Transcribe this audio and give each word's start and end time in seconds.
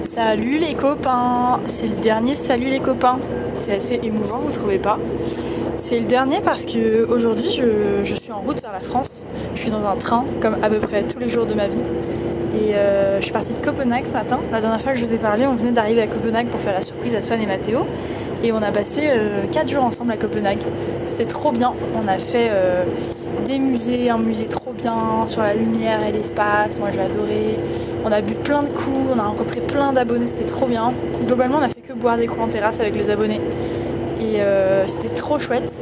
Salut 0.00 0.58
les 0.58 0.74
copains 0.74 1.60
C'est 1.66 1.86
le 1.86 1.96
dernier 1.96 2.34
Salut 2.34 2.68
les 2.68 2.80
copains 2.80 3.18
C'est 3.54 3.76
assez 3.76 3.98
émouvant, 4.02 4.38
vous 4.38 4.50
trouvez 4.50 4.78
pas? 4.78 4.98
C'est 5.76 6.00
le 6.00 6.06
dernier 6.06 6.40
parce 6.40 6.66
que 6.66 7.06
aujourd'hui 7.06 7.50
je, 7.50 8.14
suis 8.14 8.32
en 8.32 8.40
route 8.40 8.60
vers 8.60 8.72
la 8.72 8.80
France. 8.80 9.26
Je 9.54 9.60
suis 9.60 9.70
dans 9.70 9.86
un 9.86 9.96
train, 9.96 10.24
comme 10.40 10.56
à 10.62 10.68
peu 10.68 10.78
près 10.78 11.04
tous 11.04 11.18
les 11.18 11.28
jours 11.28 11.46
de 11.46 11.54
ma 11.54 11.68
vie. 11.68 11.80
Et 12.60 12.74
euh, 12.74 13.18
je 13.18 13.24
suis 13.24 13.32
partie 13.32 13.52
de 13.52 13.64
Copenhague 13.64 14.06
ce 14.06 14.12
matin. 14.12 14.40
La 14.50 14.60
dernière 14.60 14.80
fois 14.80 14.92
que 14.92 14.98
je 14.98 15.04
vous 15.04 15.12
ai 15.12 15.18
parlé, 15.18 15.46
on 15.46 15.54
venait 15.54 15.72
d'arriver 15.72 16.02
à 16.02 16.06
Copenhague 16.06 16.48
pour 16.48 16.60
faire 16.60 16.72
la 16.72 16.82
surprise 16.82 17.14
à 17.14 17.22
Swan 17.22 17.40
et 17.40 17.46
Mathéo. 17.46 17.86
Et 18.42 18.52
on 18.52 18.62
a 18.62 18.70
passé 18.70 19.10
4 19.52 19.64
euh, 19.64 19.72
jours 19.72 19.84
ensemble 19.84 20.12
à 20.12 20.16
Copenhague. 20.16 20.60
C'est 21.06 21.26
trop 21.26 21.52
bien. 21.52 21.72
On 21.94 22.06
a 22.06 22.18
fait 22.18 22.48
euh, 22.50 22.84
des 23.44 23.58
musées, 23.58 24.10
un 24.10 24.18
musée 24.18 24.46
trop 24.46 24.72
bien 24.72 25.26
sur 25.26 25.42
la 25.42 25.54
lumière 25.54 26.04
et 26.06 26.12
l'espace. 26.12 26.78
Moi 26.78 26.90
j'ai 26.92 27.00
adoré. 27.00 27.58
On 28.04 28.12
a 28.12 28.20
bu 28.20 28.34
plein 28.34 28.62
de 28.62 28.68
coups, 28.68 29.10
on 29.14 29.18
a 29.18 29.22
rencontré 29.22 29.60
plein 29.60 29.92
d'abonnés, 29.92 30.26
c'était 30.26 30.44
trop 30.44 30.66
bien. 30.66 30.92
Globalement, 31.26 31.58
on 31.58 31.62
a 31.62 31.68
fait 31.68 31.80
que 31.80 31.92
boire 31.92 32.16
des 32.16 32.26
coups 32.26 32.42
en 32.42 32.48
terrasse 32.48 32.80
avec 32.80 32.94
les 32.94 33.10
abonnés. 33.10 33.40
Et 34.20 34.40
euh, 34.40 34.86
c'était 34.86 35.12
trop 35.12 35.38
chouette. 35.38 35.72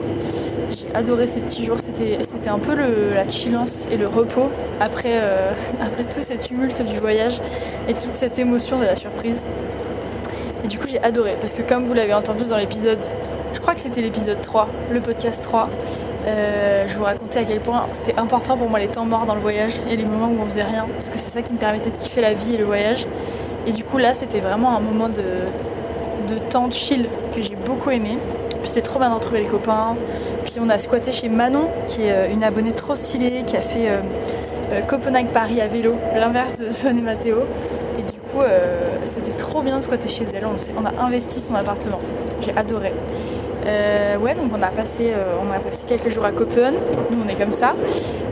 J'ai 0.71 0.95
adoré 0.95 1.27
ces 1.27 1.41
petits 1.41 1.65
jours. 1.65 1.79
C'était, 1.81 2.19
un 2.49 2.59
peu 2.59 2.75
le, 2.75 3.15
la 3.15 3.29
chillance 3.29 3.89
et 3.91 3.97
le 3.97 4.07
repos 4.07 4.49
après, 4.81 5.21
après 5.83 6.05
tout 6.05 6.21
cet 6.23 6.41
tumulte 6.41 6.83
du 6.83 6.97
voyage 6.97 7.41
et 7.89 7.95
toute 7.95 8.15
cette 8.15 8.39
émotion 8.39 8.79
de 8.79 8.85
la 8.85 8.97
surprise. 8.97 9.45
Et 10.65 10.67
du 10.67 10.79
coup, 10.79 10.89
j'ai 10.89 11.03
adoré 11.03 11.37
parce 11.39 11.53
que, 11.53 11.61
comme 11.61 11.85
vous 11.85 11.93
l'avez 11.93 12.15
entendu 12.15 12.45
dans 12.45 12.57
l'épisode, 12.57 13.05
je 13.53 13.61
crois 13.61 13.75
que 13.75 13.81
c'était 13.81 14.01
l'épisode 14.01 14.41
3, 14.41 14.67
le 14.91 15.01
podcast 15.01 15.43
3, 15.43 15.69
euh, 16.27 16.89
je 16.89 16.97
vous 16.97 17.05
racontais 17.05 17.41
à 17.41 17.45
quel 17.45 17.61
point 17.61 17.87
c'était 17.93 18.19
important 18.19 18.57
pour 18.57 18.71
moi 18.71 18.79
les 18.79 18.89
temps 18.89 19.05
morts 19.05 19.27
dans 19.27 19.35
le 19.35 19.43
voyage 19.43 19.73
et 19.91 19.97
les 19.97 20.07
moments 20.07 20.29
où 20.29 20.41
on 20.41 20.47
faisait 20.47 20.63
rien, 20.63 20.87
parce 20.97 21.11
que 21.11 21.19
c'est 21.19 21.31
ça 21.31 21.43
qui 21.43 21.53
me 21.53 21.59
permettait 21.59 21.91
de 21.91 21.97
kiffer 21.97 22.23
la 22.23 22.33
vie 22.33 22.55
et 22.55 22.57
le 22.57 22.65
voyage. 22.65 23.07
Et 23.67 23.73
du 23.73 23.85
coup, 23.85 23.99
là, 23.99 24.15
c'était 24.15 24.41
vraiment 24.41 24.75
un 24.75 24.81
moment 24.81 25.11
de, 25.11 26.33
de 26.35 26.39
temps 26.39 26.71
chill 26.71 27.09
que 27.35 27.43
j'ai 27.43 27.57
beaucoup 27.57 27.91
aimé. 27.91 28.17
C'était 28.65 28.81
trop 28.81 28.99
bien 28.99 29.11
de 29.11 29.15
retrouver 29.15 29.41
les 29.41 29.47
copains. 29.47 29.97
Puis 30.45 30.55
on 30.61 30.71
a 30.71 30.79
squatté 30.79 31.13
chez 31.13 31.29
Manon, 31.29 31.69
qui 31.87 32.05
est 32.05 32.13
euh, 32.13 32.33
une 32.33 32.43
abonnée 32.43 32.73
trop 32.73 32.95
stylée, 32.95 33.43
qui 33.47 33.59
a 33.59 33.61
fait 33.61 33.91
euh, 33.91 34.81
Copenhague-Paris 34.89 35.61
à 35.61 35.69
vélo, 35.69 35.97
l'inverse 36.17 36.59
de 36.59 36.71
Swan 36.71 36.97
et 36.97 37.03
Mathéo. 37.03 37.41
Et 37.99 38.03
du 38.03 38.19
coup, 38.19 38.41
c'était 39.05 39.33
trop 39.33 39.63
bien 39.63 39.79
de 39.79 39.83
squatter 39.83 40.09
chez 40.09 40.25
elle. 40.35 40.47
On, 40.47 40.85
a 40.85 41.05
investi 41.05 41.41
son 41.41 41.55
appartement. 41.55 42.01
J'ai 42.41 42.57
adoré. 42.57 42.93
Euh, 43.67 44.19
ouais, 44.19 44.35
donc 44.35 44.51
on 44.55 44.63
a 44.63 44.69
passé, 44.69 45.13
euh, 45.15 45.37
on 45.43 45.51
a 45.53 45.59
passé 45.59 45.83
quelques 45.87 46.11
jours 46.11 46.25
à 46.25 46.33
Copenhague. 46.33 46.75
Nous, 47.11 47.19
on 47.25 47.29
est 47.29 47.35
comme 47.35 47.53
ça. 47.53 47.75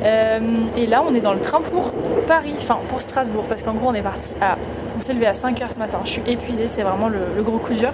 Euh, 0.05 0.41
et 0.77 0.87
là, 0.87 1.03
on 1.09 1.15
est 1.15 1.20
dans 1.20 1.33
le 1.33 1.41
train 1.41 1.61
pour 1.61 1.93
Paris, 2.27 2.55
enfin 2.59 2.78
pour 2.89 3.00
Strasbourg, 3.00 3.45
parce 3.48 3.62
qu'en 3.62 3.75
gros, 3.75 3.89
on 3.89 3.95
est 3.95 4.03
parti 4.03 4.34
à, 4.41 4.59
on 4.97 5.00
s'est 5.00 5.15
levé 5.15 5.27
à 5.27 5.33
5h 5.33 5.73
ce 5.73 5.78
matin. 5.78 6.00
Je 6.05 6.11
suis 6.11 6.23
épuisée, 6.27 6.69
c'est 6.69 6.83
vraiment 6.83 7.09
le, 7.09 7.43
gros 7.43 7.59
coup 7.59 7.75
dur. 7.75 7.93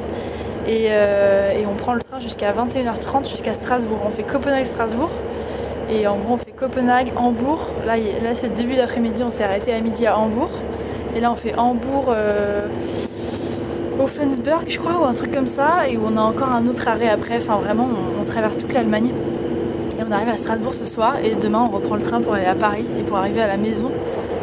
Et, 0.67 0.87
et 0.87 1.67
on 1.67 1.75
prend 1.75 1.95
le 1.95 2.03
train 2.03 2.21
jusqu'à 2.21 2.53
21h30 2.53 3.29
jusqu'à 3.29 3.55
Strasbourg. 3.55 4.01
On 4.05 4.11
fait 4.11 4.23
Copenhague-Strasbourg. 4.23 5.11
Et 5.91 6.07
en 6.07 6.19
gros, 6.19 6.35
on 6.35 6.37
fait 6.37 6.53
Copenhague, 6.53 7.13
Hambourg. 7.17 7.69
Là, 7.87 7.97
là 7.97 8.35
c'est 8.35 8.49
le 8.49 8.55
début 8.55 8.75
d'après-midi, 8.75 9.23
on 9.23 9.31
s'est 9.31 9.45
arrêté 9.45 9.73
à 9.73 9.81
midi 9.81 10.07
à 10.07 10.19
Hambourg. 10.19 10.51
Et 11.17 11.21
là, 11.21 11.33
on 11.33 11.37
fait 11.37 11.55
Hambourg. 11.57 12.07
Euh, 12.09 12.69
Offensburg, 14.01 14.63
je 14.69 14.79
crois, 14.79 15.01
ou 15.01 15.05
un 15.05 15.15
truc 15.15 15.33
comme 15.35 15.47
ça, 15.47 15.89
et 15.89 15.97
où 15.97 16.03
on 16.07 16.17
a 16.17 16.21
encore 16.21 16.51
un 16.51 16.67
autre 16.67 16.87
arrêt 16.87 17.09
après. 17.09 17.39
Enfin, 17.39 17.59
vraiment, 17.59 17.89
on, 18.21 18.25
traverse 18.25 18.57
toute 18.57 18.73
l'Allemagne. 18.73 19.13
Et 19.99 20.03
on 20.09 20.13
arrive 20.13 20.29
à 20.29 20.37
Strasbourg 20.37 20.75
ce 20.75 20.85
soir, 20.85 21.17
et 21.23 21.35
demain, 21.35 21.69
on 21.69 21.75
reprend 21.75 21.97
le 21.97 22.03
train 22.03 22.21
pour 22.21 22.35
aller 22.35 22.47
à 22.47 22.55
Paris 22.55 22.87
et 22.99 23.03
pour 23.03 23.17
arriver 23.17 23.43
à 23.43 23.49
la 23.49 23.57
maison. 23.57 23.91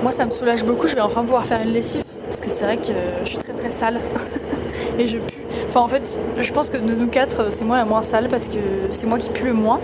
Moi, 0.03 0.11
ça 0.11 0.25
me 0.25 0.31
soulage 0.31 0.65
beaucoup. 0.65 0.87
Je 0.87 0.95
vais 0.95 1.01
enfin 1.01 1.21
pouvoir 1.21 1.45
faire 1.45 1.61
une 1.61 1.71
lessive, 1.71 2.03
parce 2.25 2.41
que 2.41 2.49
c'est 2.49 2.65
vrai 2.65 2.77
que 2.77 2.93
je 3.23 3.29
suis 3.29 3.37
très 3.37 3.53
très 3.53 3.71
sale. 3.71 4.01
et 4.99 5.07
je 5.07 5.19
pue. 5.19 5.45
Enfin, 5.69 5.79
en 5.81 5.87
fait, 5.87 6.17
je 6.37 6.51
pense 6.51 6.69
que 6.69 6.77
de 6.77 6.93
nous 6.93 7.07
quatre, 7.07 7.51
c'est 7.51 7.63
moi 7.63 7.77
la 7.77 7.85
moins 7.85 8.03
sale, 8.03 8.27
parce 8.27 8.49
que 8.49 8.59
c'est 8.91 9.07
moi 9.07 9.17
qui 9.17 9.29
pue 9.29 9.45
le 9.45 9.53
moins. 9.53 9.79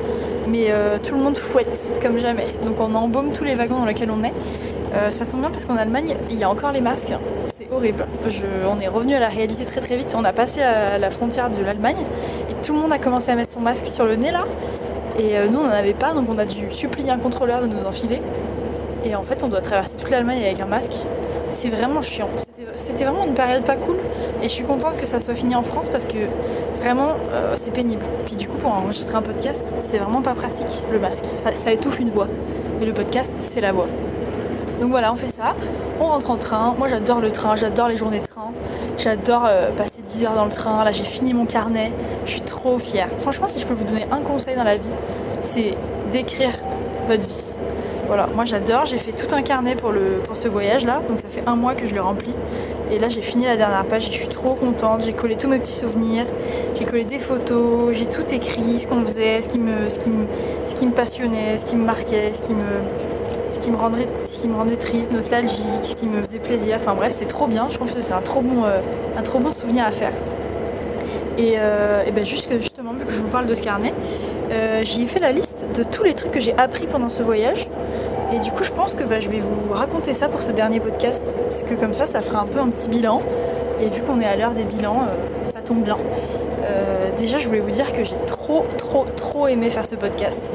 Mais 0.50 0.66
euh, 0.70 0.98
tout 1.02 1.16
le 1.16 1.22
monde 1.22 1.38
fouette, 1.38 1.89
comme 2.02 2.17
jamais. 2.17 2.48
Donc, 2.66 2.82
on 2.82 2.94
embaume 2.94 3.32
tous 3.32 3.45
les 3.45 3.55
wagons 3.55 3.80
dans 3.80 3.86
lesquels 3.86 4.11
on 4.11 4.22
est. 4.23 4.34
Euh, 4.94 5.10
ça 5.10 5.26
tombe 5.26 5.42
bien 5.42 5.50
parce 5.50 5.66
qu'en 5.66 5.78
Allemagne, 5.78 6.16
il 6.30 6.38
y 6.38 6.44
a 6.44 6.50
encore 6.50 6.72
les 6.72 6.82
masques. 6.82 7.14
C'est 7.54 7.72
horrible. 7.72 8.06
On 8.70 8.80
est 8.80 8.88
revenu 8.88 9.16
à 9.16 9.20
la 9.20 9.30
réalité 9.30 9.66
très 9.66 9.82
très 9.82 9.96
vite. 9.96 10.14
On 10.18 10.24
a 10.24 10.34
passé 10.34 10.60
la, 10.60 11.10
frontière 11.10 11.50
de 11.50 11.62
l'Allemagne 11.62 12.04
et 12.50 12.54
tout 12.66 12.74
le 12.74 12.80
monde 12.80 12.92
a 12.92 13.00
commencé 13.00 13.32
à 13.32 13.36
mettre 13.36 13.54
son 13.54 13.62
masque 13.62 13.86
sur 13.86 14.06
le 14.06 14.16
nez 14.16 14.32
là. 14.32 14.46
Et 15.18 15.38
euh, 15.38 15.48
nous, 15.48 15.60
on 15.60 15.64
n'en 15.64 15.70
avait 15.70 15.94
pas, 15.94 16.14
donc 16.14 16.28
on 16.30 16.38
a 16.38 16.46
dû 16.46 16.72
supplier 16.72 17.12
un 17.12 17.18
contrôleur 17.18 17.62
de 17.62 17.68
nous 17.68 17.86
enfiler. 17.86 18.22
Et 19.06 19.16
en 19.16 19.24
fait, 19.24 19.44
on 19.44 19.48
doit 19.48 19.62
traverser 19.62 19.98
toute 19.98 20.10
l'Allemagne 20.10 20.42
avec 20.44 20.60
un 20.62 20.66
masque. 20.66 21.08
C'est 21.48 21.70
vraiment 21.70 22.02
chiant. 22.02 22.30
C'était 22.76 23.04
vraiment 23.04 23.26
une 23.26 23.34
période 23.34 23.64
pas 23.64 23.76
cool. 23.76 23.98
Et 24.42 24.44
je 24.44 24.54
suis 24.54 24.64
contente 24.64 24.98
que 24.98 25.06
ça 25.06 25.20
soit 25.20 25.36
fini 25.36 25.56
en 25.56 25.64
France 25.64 25.90
parce 25.90 26.06
que 26.06 26.18
vraiment, 26.80 27.16
euh, 27.32 27.56
c'est 27.58 27.72
pénible. 27.72 28.04
Puis 28.26 28.36
du 28.36 28.48
coup, 28.48 28.58
pour 28.58 28.72
enregistrer 28.73 29.16
un 29.16 29.22
podcast, 29.22 29.76
c'est 29.78 29.98
vraiment 29.98 30.22
pas 30.22 30.34
pratique 30.34 30.86
le 30.92 31.00
masque. 31.00 31.26
Ça 31.26 31.72
étouffe 31.72 32.00
une 32.00 32.10
voix. 32.10 32.28
Et 32.82 32.86
le 32.86 32.94
podcast, 32.94 33.34
c'est 33.40 33.62
la 33.62 33.72
voix. 33.72 33.88
Donc 34.81 34.89
voilà, 34.89 35.14
on 35.14 35.15
fait 35.15 35.27
ça. 35.27 35.55
On 35.99 36.08
rentre 36.08 36.31
en 36.31 36.37
train. 36.37 36.73
Moi, 36.75 36.87
j'adore 36.87 37.21
le 37.21 37.30
train, 37.30 37.55
j'adore 37.55 37.87
les 37.87 37.97
journées 37.97 38.19
de 38.19 38.25
train. 38.25 38.52
J'adore 38.97 39.45
euh, 39.45 39.69
passer 39.71 40.02
10 40.02 40.25
heures 40.25 40.33
dans 40.33 40.45
le 40.45 40.52
train. 40.52 40.83
Là, 40.83 40.92
j'ai 40.92 41.03
fini 41.03 41.36
mon 41.36 41.45
carnet. 41.45 41.92
Je 42.25 42.31
suis 42.31 42.42
trop 42.42 42.80
fière. 42.80 43.08
Franchement, 43.19 43.45
si 43.45 43.59
je 43.59 43.67
peux 43.67 43.75
vous 43.75 43.83
donner 43.83 44.08
un 44.11 44.21
conseil 44.21 44.55
dans 44.55 44.64
la 44.64 44.77
vie, 44.77 44.89
c'est 45.42 45.77
d'écrire 46.11 46.49
votre 47.08 47.27
vie. 47.27 47.55
Voilà, 48.08 48.25
moi 48.25 48.43
j'adore. 48.43 48.86
J'ai 48.86 48.97
fait 48.97 49.11
tout 49.11 49.33
un 49.36 49.43
carnet 49.43 49.75
pour, 49.75 49.93
ce 50.33 50.47
voyage-là. 50.47 51.03
Donc 51.08 51.19
ça 51.19 51.30
fait 51.30 51.43
un 51.45 51.55
mois 51.55 51.75
que 51.75 51.86
je 51.86 51.93
le 51.93 52.02
remplis. 52.02 52.33
Et 52.92 52.98
là, 52.98 53.08
j'ai 53.08 53.21
fini 53.21 53.45
la 53.45 53.58
dernière 53.58 53.86
page 53.86 54.08
je 54.08 54.11
suis 54.11 54.27
trop 54.30 54.55
contente. 54.55 55.03
J'ai 55.03 55.13
collé 55.13 55.36
tous 55.36 55.48
mes 55.48 55.59
petits 55.59 55.77
souvenirs. 55.77 56.25
J'ai 56.73 56.86
collé 56.86 57.03
des 57.03 57.19
photos. 57.19 57.95
J'ai 57.95 58.08
tout 58.08 58.25
écrit, 58.33 58.80
ce 58.80 58.87
qu'on 58.87 59.05
faisait, 59.05 59.43
ce 59.43 59.48
qui, 59.48 59.59
ce 60.65 60.73
qui 60.73 60.87
me 60.87 60.92
passionnait, 60.92 61.58
ce 61.58 61.65
qui 61.65 61.75
me 61.75 61.86
marquait, 61.86 62.33
ce 62.33 62.42
qui 62.42 62.53
me 62.53 62.81
ce 63.52 63.60
qui 63.60 63.70
me 63.70 63.78
rendrait, 63.78 64.08
rendait 64.58 64.78
triste, 64.78 65.12
nostalgique, 65.12 65.84
ce 65.84 65.95
qui 65.95 66.08
me 66.08 66.22
faisait 66.23 66.39
plaisir. 66.39 66.78
Enfin 66.78 66.95
bref, 66.95 67.12
c'est 67.12 67.26
trop 67.26 67.48
bien. 67.48 67.67
Je 67.70 67.76
trouve 67.76 67.94
que 67.94 68.02
c'est 68.02 68.14
un 68.14 68.22
trop 68.22 68.42
bon, 68.42 68.64
euh, 68.64 68.80
un 69.17 69.22
trop 69.22 69.39
bon 69.39 69.52
souvenir 69.52 69.86
à 69.86 69.92
faire. 69.92 70.14
Et, 71.38 71.56
euh, 71.58 72.04
ben 72.14 72.26
juste, 72.26 72.50
justement, 72.58 72.94
vu 72.94 73.06
que 73.06 73.11
je 73.11 73.20
vous 73.20 73.28
parle 73.28 73.45
de 73.45 73.56
ce 73.56 73.61
carnet, 73.61 73.94
euh, 74.52 74.84
j'y 74.84 75.04
ai 75.04 75.08
fait 75.08 75.20
la 75.20 75.32
liste 75.32 75.66
de 75.76 75.84
tous 75.84 76.04
les 76.04 76.14
trucs 76.14 76.32
que 76.32 76.40
j'ai 76.40 76.54
appris 76.58 76.88
pendant 76.88 77.10
ce 77.10 77.23
voyage. 77.23 77.67
Et 78.34 78.40
du 78.40 78.52
coup, 78.52 78.64
je 78.64 78.72
pense 78.72 78.95
que 78.95 79.04
bah, 79.04 79.20
je 79.20 79.30
vais 79.30 79.40
vous 79.40 79.73
raconter 79.73 80.14
ça 80.14 80.30
pour 80.30 80.42
ce 80.42 80.52
dernier 80.52 80.80
podcast, 80.80 81.38
parce 81.44 81.64
que 81.64 81.73
comme 81.73 81.94
ça, 81.94 82.06
ça 82.06 82.22
fera 82.22 82.42
un 82.42 82.45
peu 82.45 82.60
un 82.60 82.70
petit 82.70 82.90
bilan. 82.90 83.22
Et 83.82 83.90
vu 83.90 84.02
qu'on 84.02 84.22
est 84.22 84.26
à 84.26 84.36
l'heure 84.38 84.54
des 84.54 84.64
bilans, 84.64 85.08
ça 85.44 85.61
tombe 85.61 85.82
bien. 85.84 85.98
Déjà, 87.17 87.40
je 87.40 87.48
voulais 87.48 87.60
vous 87.60 87.72
dire 87.72 87.92
que 87.92 88.04
j'ai 88.04 88.16
trop, 88.26 88.66
trop, 88.78 89.06
trop 89.16 89.48
aimé 89.48 89.70
faire 89.70 89.86
ce 89.86 89.95
podcast. 89.95 90.52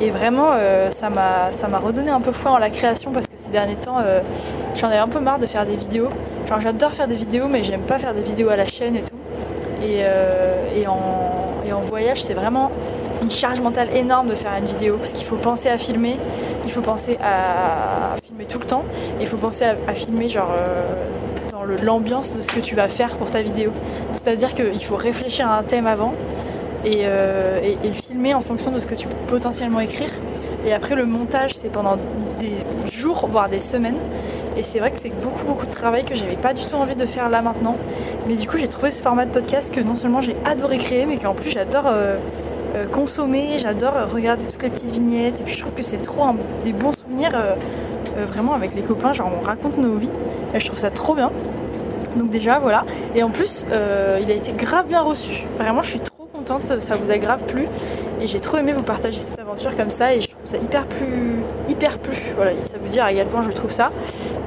Et 0.00 0.10
vraiment, 0.10 0.50
euh, 0.52 0.90
ça 0.90 1.08
m'a 1.08 1.78
redonné 1.78 2.10
un 2.10 2.20
peu 2.20 2.32
foi 2.32 2.52
en 2.52 2.58
la 2.58 2.70
création 2.70 3.12
parce 3.12 3.26
que 3.26 3.32
ces 3.36 3.50
derniers 3.50 3.76
temps, 3.76 3.98
euh, 3.98 4.20
j'en 4.74 4.90
ai 4.90 4.96
un 4.96 5.08
peu 5.08 5.20
marre 5.20 5.38
de 5.38 5.46
faire 5.46 5.64
des 5.64 5.76
vidéos. 5.76 6.08
Genre, 6.46 6.60
j'adore 6.60 6.92
faire 6.92 7.08
des 7.08 7.14
vidéos, 7.14 7.48
mais 7.48 7.62
j'aime 7.62 7.82
pas 7.82 7.98
faire 7.98 8.14
des 8.14 8.22
vidéos 8.22 8.50
à 8.50 8.56
la 8.56 8.66
chaîne 8.66 8.96
et 8.96 9.02
tout. 9.02 9.16
Et, 9.82 10.00
euh, 10.00 10.68
et, 10.74 10.86
en, 10.86 11.00
et 11.66 11.72
en 11.72 11.80
voyage, 11.80 12.22
c'est 12.22 12.34
vraiment 12.34 12.70
une 13.22 13.30
charge 13.30 13.60
mentale 13.60 13.88
énorme 13.96 14.28
de 14.28 14.34
faire 14.34 14.52
une 14.58 14.66
vidéo 14.66 14.96
parce 14.98 15.12
qu'il 15.12 15.24
faut 15.24 15.36
penser 15.36 15.68
à 15.68 15.78
filmer, 15.78 16.16
il 16.64 16.70
faut 16.70 16.82
penser 16.82 17.18
à, 17.22 18.16
filmer 18.22 18.46
tout 18.46 18.58
le 18.58 18.66
temps, 18.66 18.84
il 19.20 19.26
faut 19.26 19.36
penser 19.36 19.64
à, 19.64 19.76
à 19.88 19.94
filmer 19.94 20.28
genre 20.28 20.50
euh, 20.56 20.84
dans 21.50 21.62
l'ambiance 21.84 22.32
de 22.32 22.40
ce 22.40 22.48
que 22.48 22.60
tu 22.60 22.74
vas 22.74 22.88
faire 22.88 23.16
pour 23.16 23.30
ta 23.30 23.42
vidéo. 23.42 23.72
C'est-à-dire 24.12 24.54
qu'il 24.54 24.82
faut 24.84 24.96
réfléchir 24.96 25.48
à 25.48 25.58
un 25.58 25.62
thème 25.62 25.86
avant 25.86 26.14
et, 26.86 27.00
euh, 27.02 27.60
et, 27.62 27.88
le 27.88 27.94
filmer 27.94 28.32
en 28.32 28.40
fonction 28.40 28.70
de 28.70 28.78
ce 28.78 28.86
que 28.86 28.94
tu 28.94 29.08
peux 29.08 29.16
potentiellement 29.26 29.80
écrire. 29.80 30.08
Et 30.64 30.72
après 30.72 30.94
le 30.94 31.04
montage, 31.04 31.54
c'est 31.56 31.68
pendant 31.68 31.96
des 32.38 32.52
jours, 32.90 33.26
voire 33.28 33.48
des 33.48 33.58
semaines. 33.58 33.98
Et 34.56 34.62
c'est 34.62 34.78
vrai 34.78 34.92
que 34.92 34.98
c'est 34.98 35.10
beaucoup 35.10 35.44
beaucoup 35.44 35.66
de 35.66 35.70
travail 35.70 36.04
que 36.04 36.14
j'avais 36.14 36.36
pas 36.36 36.54
du 36.54 36.64
tout 36.64 36.76
envie 36.76 36.94
de 36.94 37.04
faire 37.04 37.28
là 37.28 37.42
maintenant. 37.42 37.76
Mais 38.28 38.34
du 38.34 38.46
coup 38.46 38.56
j'ai 38.56 38.68
trouvé 38.68 38.90
ce 38.90 39.02
format 39.02 39.26
de 39.26 39.32
podcast 39.32 39.74
que 39.74 39.80
non 39.80 39.94
seulement 39.96 40.20
j'ai 40.20 40.36
adoré 40.44 40.78
créer, 40.78 41.06
mais 41.06 41.18
qu'en 41.18 41.34
plus 41.34 41.50
j'adore 41.50 41.86
euh, 41.88 42.16
euh, 42.76 42.86
consommer, 42.86 43.58
j'adore 43.58 43.94
regarder 44.10 44.46
toutes 44.46 44.62
les 44.62 44.70
petites 44.70 44.92
vignettes. 44.92 45.40
Et 45.40 45.44
puis 45.44 45.54
je 45.54 45.60
trouve 45.60 45.74
que 45.74 45.82
c'est 45.82 46.00
trop 46.00 46.22
des 46.64 46.72
bons 46.72 46.92
souvenirs 46.92 47.36
vraiment 48.16 48.54
avec 48.54 48.74
les 48.74 48.82
copains, 48.82 49.12
genre 49.12 49.30
on 49.38 49.44
raconte 49.44 49.76
nos 49.76 49.96
vies. 49.96 50.12
Et 50.54 50.60
je 50.60 50.66
trouve 50.66 50.78
ça 50.78 50.90
trop 50.90 51.14
bien. 51.14 51.32
Donc 52.14 52.30
déjà 52.30 52.60
voilà. 52.60 52.84
Et 53.14 53.24
en 53.24 53.30
plus 53.30 53.66
il 53.68 54.30
a 54.30 54.34
été 54.34 54.52
grave 54.52 54.86
bien 54.86 55.02
reçu. 55.02 55.46
Vraiment 55.58 55.82
je 55.82 55.90
suis 55.90 56.00
trop 56.00 56.15
ça 56.46 56.96
vous 56.96 57.10
a 57.10 57.18
grave 57.18 57.44
plu. 57.44 57.66
Et 58.20 58.26
j'ai 58.26 58.40
trop 58.40 58.56
aimé 58.56 58.72
vous 58.72 58.82
partager 58.82 59.20
cette 59.20 59.38
aventure 59.38 59.76
comme 59.76 59.90
ça 59.90 60.14
et 60.14 60.20
je 60.20 60.28
trouve 60.28 60.46
ça 60.46 60.56
hyper 60.56 60.86
plus 60.86 61.36
hyper 61.68 61.98
plu. 61.98 62.16
Voilà, 62.34 62.52
ça 62.60 62.78
veut 62.78 62.88
dire 62.88 63.04
à 63.04 63.12
quel 63.12 63.26
point 63.26 63.42
je 63.42 63.50
trouve 63.50 63.70
ça 63.70 63.90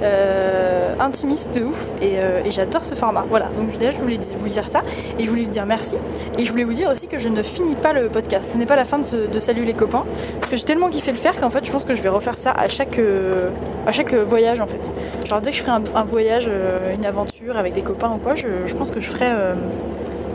euh, 0.01 0.93
intimiste 0.99 1.53
de 1.53 1.65
ouf 1.65 1.87
euh, 2.01 2.43
et, 2.43 2.51
j'adore 2.51 2.85
ce 2.85 2.95
format. 2.95 3.25
Voilà, 3.29 3.47
donc 3.57 3.77
déjà 3.77 3.91
je 3.91 3.97
voulais 3.97 4.19
vous 4.37 4.47
dire 4.47 4.69
ça 4.69 4.83
et 5.17 5.23
je 5.23 5.29
voulais 5.29 5.43
vous 5.43 5.51
dire 5.51 5.65
merci 5.65 5.97
et 6.37 6.45
je 6.45 6.51
voulais 6.51 6.63
vous 6.63 6.73
dire 6.73 6.89
aussi 6.89 7.07
que 7.07 7.17
je 7.17 7.29
ne 7.29 7.43
finis 7.43 7.75
pas 7.75 7.93
le 7.93 8.09
podcast. 8.09 8.51
Ce 8.51 8.57
n'est 8.57 8.65
pas 8.65 8.75
la 8.75 8.85
fin 8.85 8.99
de, 8.99 9.27
de 9.27 9.39
Salut 9.39 9.63
les 9.63 9.73
copains 9.73 10.05
parce 10.39 10.49
que 10.49 10.55
j'ai 10.55 10.63
tellement 10.63 10.89
kiffé 10.89 11.11
le 11.11 11.17
faire 11.17 11.39
qu'en 11.39 11.49
fait 11.49 11.65
je 11.65 11.71
pense 11.71 11.85
que 11.85 11.93
je 11.93 12.01
vais 12.01 12.09
refaire 12.09 12.37
ça 12.37 12.51
à 12.51 12.67
chaque, 12.69 12.99
euh, 12.99 13.49
à 13.85 13.91
chaque 13.91 14.13
voyage 14.13 14.59
en 14.61 14.67
fait. 14.67 14.91
Genre 15.25 15.41
dès 15.41 15.51
que 15.51 15.57
je 15.57 15.61
ferai 15.61 15.81
un, 15.95 16.03
voyage, 16.03 16.49
une 16.93 17.05
aventure 17.05 17.57
avec 17.57 17.73
des 17.73 17.81
copains 17.81 18.11
ou 18.11 18.17
quoi, 18.17 18.35
je 18.35 18.73
pense 18.75 18.91
que 18.91 18.99
je 18.99 19.09
ferai, 19.09 19.31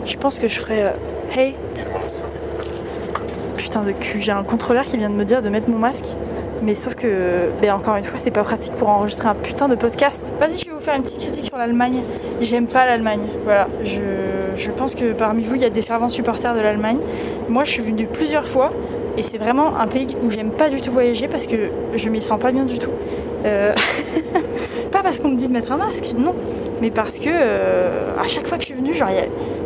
je 0.05 0.17
pense 0.17 0.39
que 0.39 0.47
je 0.47 0.59
ferai, 0.59 0.93
hey 1.35 1.55
putain 3.65 3.81
de 3.81 3.91
cul, 3.91 4.21
j'ai 4.21 4.31
un 4.31 4.43
contrôleur 4.43 4.85
qui 4.85 4.97
vient 4.97 5.09
de 5.09 5.15
me 5.15 5.25
dire 5.25 5.41
de 5.41 5.49
mettre 5.49 5.69
mon 5.69 5.79
masque. 5.79 6.05
Mais 6.61 6.75
sauf 6.75 6.95
que, 6.95 7.49
ben 7.61 7.71
encore 7.73 7.95
une 7.95 8.03
fois, 8.03 8.17
c'est 8.17 8.31
pas 8.31 8.43
pratique 8.43 8.73
pour 8.73 8.89
enregistrer 8.89 9.27
un 9.27 9.35
putain 9.35 9.67
de 9.67 9.75
podcast. 9.75 10.33
Vas-y, 10.39 10.59
je 10.59 10.65
vais 10.65 10.71
vous 10.71 10.79
faire 10.79 10.95
une 10.95 11.03
petite 11.03 11.19
critique 11.19 11.45
sur 11.45 11.57
l'Allemagne. 11.57 12.01
J'aime 12.41 12.67
pas 12.67 12.85
l'Allemagne. 12.85 13.27
Voilà, 13.43 13.67
je, 13.83 14.01
je, 14.55 14.71
pense 14.71 14.95
que 14.95 15.13
parmi 15.13 15.43
vous, 15.43 15.55
il 15.55 15.61
y 15.61 15.65
a 15.65 15.69
des 15.69 15.81
fervents 15.81 16.09
supporters 16.09 16.55
de 16.55 16.61
l'Allemagne. 16.61 16.97
Moi, 17.49 17.63
je 17.65 17.71
suis 17.71 17.81
venue 17.81 18.05
plusieurs 18.05 18.47
fois 18.47 18.71
et 19.17 19.23
c'est 19.23 19.37
vraiment 19.37 19.75
un 19.77 19.87
pays 19.87 20.15
où 20.23 20.31
j'aime 20.31 20.51
pas 20.51 20.69
du 20.69 20.79
tout 20.81 20.91
voyager 20.91 21.27
parce 21.27 21.47
que 21.47 21.69
je 21.95 22.09
m'y 22.09 22.21
sens 22.21 22.39
pas 22.39 22.51
bien 22.51 22.65
du 22.65 22.79
tout. 22.79 22.91
Euh... 23.45 23.73
pas 24.91 25.03
parce 25.03 25.19
qu'on 25.19 25.29
me 25.29 25.37
dit 25.37 25.47
de 25.47 25.53
mettre 25.53 25.71
un 25.71 25.77
masque, 25.77 26.11
non, 26.17 26.35
mais 26.81 26.91
parce 26.91 27.19
que 27.19 27.29
euh, 27.29 28.11
à 28.21 28.27
chaque 28.27 28.47
fois 28.47 28.57
que 28.57 28.63
je 28.63 28.67
suis 28.67 28.75
venue, 28.75 28.93
genre 28.93 29.09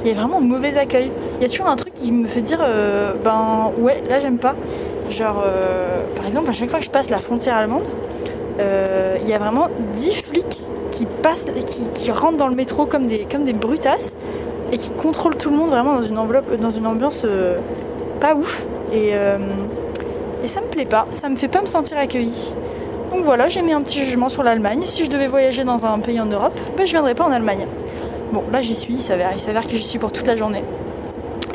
il 0.04 0.08
y, 0.08 0.12
a 0.12 0.14
vraiment 0.14 0.38
un 0.38 0.42
mauvais 0.42 0.78
accueil. 0.78 1.12
Il 1.38 1.44
y 1.44 1.46
a 1.46 1.50
toujours 1.50 1.68
un 1.68 1.76
truc 1.76 1.94
qui 1.94 2.12
me 2.12 2.28
fait 2.28 2.42
dire, 2.42 2.60
euh, 2.62 3.14
ben 3.24 3.72
ouais, 3.78 4.04
là 4.08 4.20
j'aime 4.20 4.38
pas. 4.38 4.56
Genre, 5.10 5.42
euh, 5.44 6.04
par 6.16 6.28
exemple, 6.28 6.50
à 6.50 6.54
chaque 6.54 6.70
fois 6.70 6.80
que 6.80 6.86
je 6.86 6.92
passe 6.92 7.10
la 7.10 7.18
frontière 7.18 7.56
allemande, 7.56 7.88
il 8.60 9.28
y 9.28 9.34
a 9.34 9.38
vraiment 9.38 9.70
10 9.94 10.16
flics 10.24 10.64
qui 10.92 11.06
passent, 11.06 11.48
qui, 11.94 12.12
rentrent 12.12 12.38
dans 12.38 12.48
le 12.48 12.56
métro 12.56 12.86
comme 12.86 13.06
des, 13.06 13.26
comme 13.32 13.44
des 13.44 13.54
brutasses 13.54 14.14
et 14.72 14.78
qui 14.78 14.92
contrôlent 14.92 15.38
tout 15.38 15.50
le 15.50 15.56
monde 15.56 15.70
vraiment 15.70 15.96
dans 15.96 16.04
une 16.04 16.18
enveloppe, 16.18 16.60
dans 16.60 16.70
une 16.70 16.86
ambiance 16.86 17.26
pas 18.20 18.36
ouf. 18.36 18.66
Et, 18.94 19.14
et 20.44 20.48
ça 20.48 20.62
me 20.62 20.68
plaît 20.68 20.86
pas, 20.86 21.08
ça 21.14 21.30
me 21.30 21.38
fait 21.38 21.48
pas 21.48 21.62
me 21.62 21.68
sentir 21.68 21.98
accueillie. 21.98 22.56
Donc 23.12 23.24
voilà, 23.24 23.48
j'ai 23.48 23.62
mis 23.62 23.74
un 23.74 23.82
petit 23.82 24.04
jugement 24.04 24.30
sur 24.30 24.44
l'Allemagne. 24.44 24.82
Si 24.86 25.04
je 25.04 25.10
devais 25.10 25.28
voyager 25.28 25.64
dans 25.64 25.86
un 25.86 25.98
pays 26.00 26.20
en 26.22 26.26
Europe, 26.26 26.58
ben 26.78 26.86
je 26.86 26.92
viendrais 26.92 27.16
pas 27.16 27.26
en 27.26 27.32
Allemagne. 27.32 27.66
Bon, 28.32 28.44
là 28.52 28.62
j'y 28.62 28.76
suis, 28.76 28.94
il 28.94 29.02
s'avère, 29.02 29.32
il 29.34 29.40
s'avère 29.40 29.66
que 29.66 29.76
j'y 29.76 29.84
suis 29.84 29.98
pour 29.98 30.12
toute 30.12 30.28
la 30.28 30.36
journée 30.36 30.64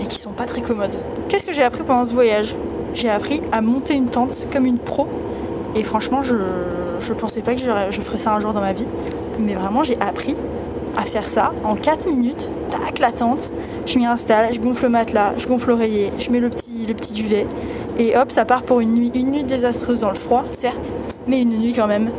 et 0.00 0.06
qui 0.06 0.18
sont 0.18 0.32
pas 0.32 0.46
très 0.46 0.60
commodes. 0.60 0.96
Qu'est-ce 1.28 1.46
que 1.46 1.52
j'ai 1.52 1.62
appris 1.62 1.84
pendant 1.84 2.04
ce 2.04 2.12
voyage? 2.12 2.56
J'ai 2.94 3.08
appris 3.08 3.40
à 3.52 3.60
monter 3.60 3.94
une 3.94 4.06
tente 4.06 4.48
comme 4.52 4.66
une 4.66 4.78
pro 4.78 5.06
et 5.76 5.84
franchement, 5.84 6.22
je, 6.22 6.34
je 7.00 7.12
pensais 7.12 7.40
pas 7.40 7.54
que 7.54 7.60
je 7.60 8.00
ferais 8.00 8.18
ça 8.18 8.34
un 8.34 8.40
jour 8.40 8.52
dans 8.52 8.60
ma 8.60 8.72
vie, 8.72 8.86
mais 9.38 9.54
vraiment 9.54 9.84
j'ai 9.84 9.98
appris 10.00 10.34
à 10.96 11.02
faire 11.02 11.28
ça 11.28 11.52
en 11.64 11.76
4 11.76 12.08
minutes. 12.08 12.50
Tac, 12.70 12.98
la 12.98 13.12
tente, 13.12 13.52
je 13.86 13.98
m'y 13.98 14.06
installe, 14.06 14.52
je 14.52 14.58
gonfle 14.58 14.84
le 14.84 14.88
matelas, 14.90 15.34
je 15.36 15.46
gonfle 15.46 15.70
l'oreiller, 15.70 16.12
je 16.18 16.30
mets 16.30 16.40
le 16.40 16.50
petit, 16.50 16.63
le 16.88 16.94
petit 16.94 17.12
duvet 17.12 17.46
et 17.98 18.16
hop, 18.16 18.32
ça 18.32 18.44
part 18.44 18.62
pour 18.64 18.80
une 18.80 18.94
nuit, 18.94 19.12
une 19.14 19.30
nuit 19.30 19.44
désastreuse 19.44 20.00
dans 20.00 20.08
le 20.08 20.16
froid, 20.16 20.44
certes, 20.50 20.92
mais 21.28 21.42
une 21.42 21.50
nuit 21.60 21.72
quand 21.74 21.86
même. 21.86 22.10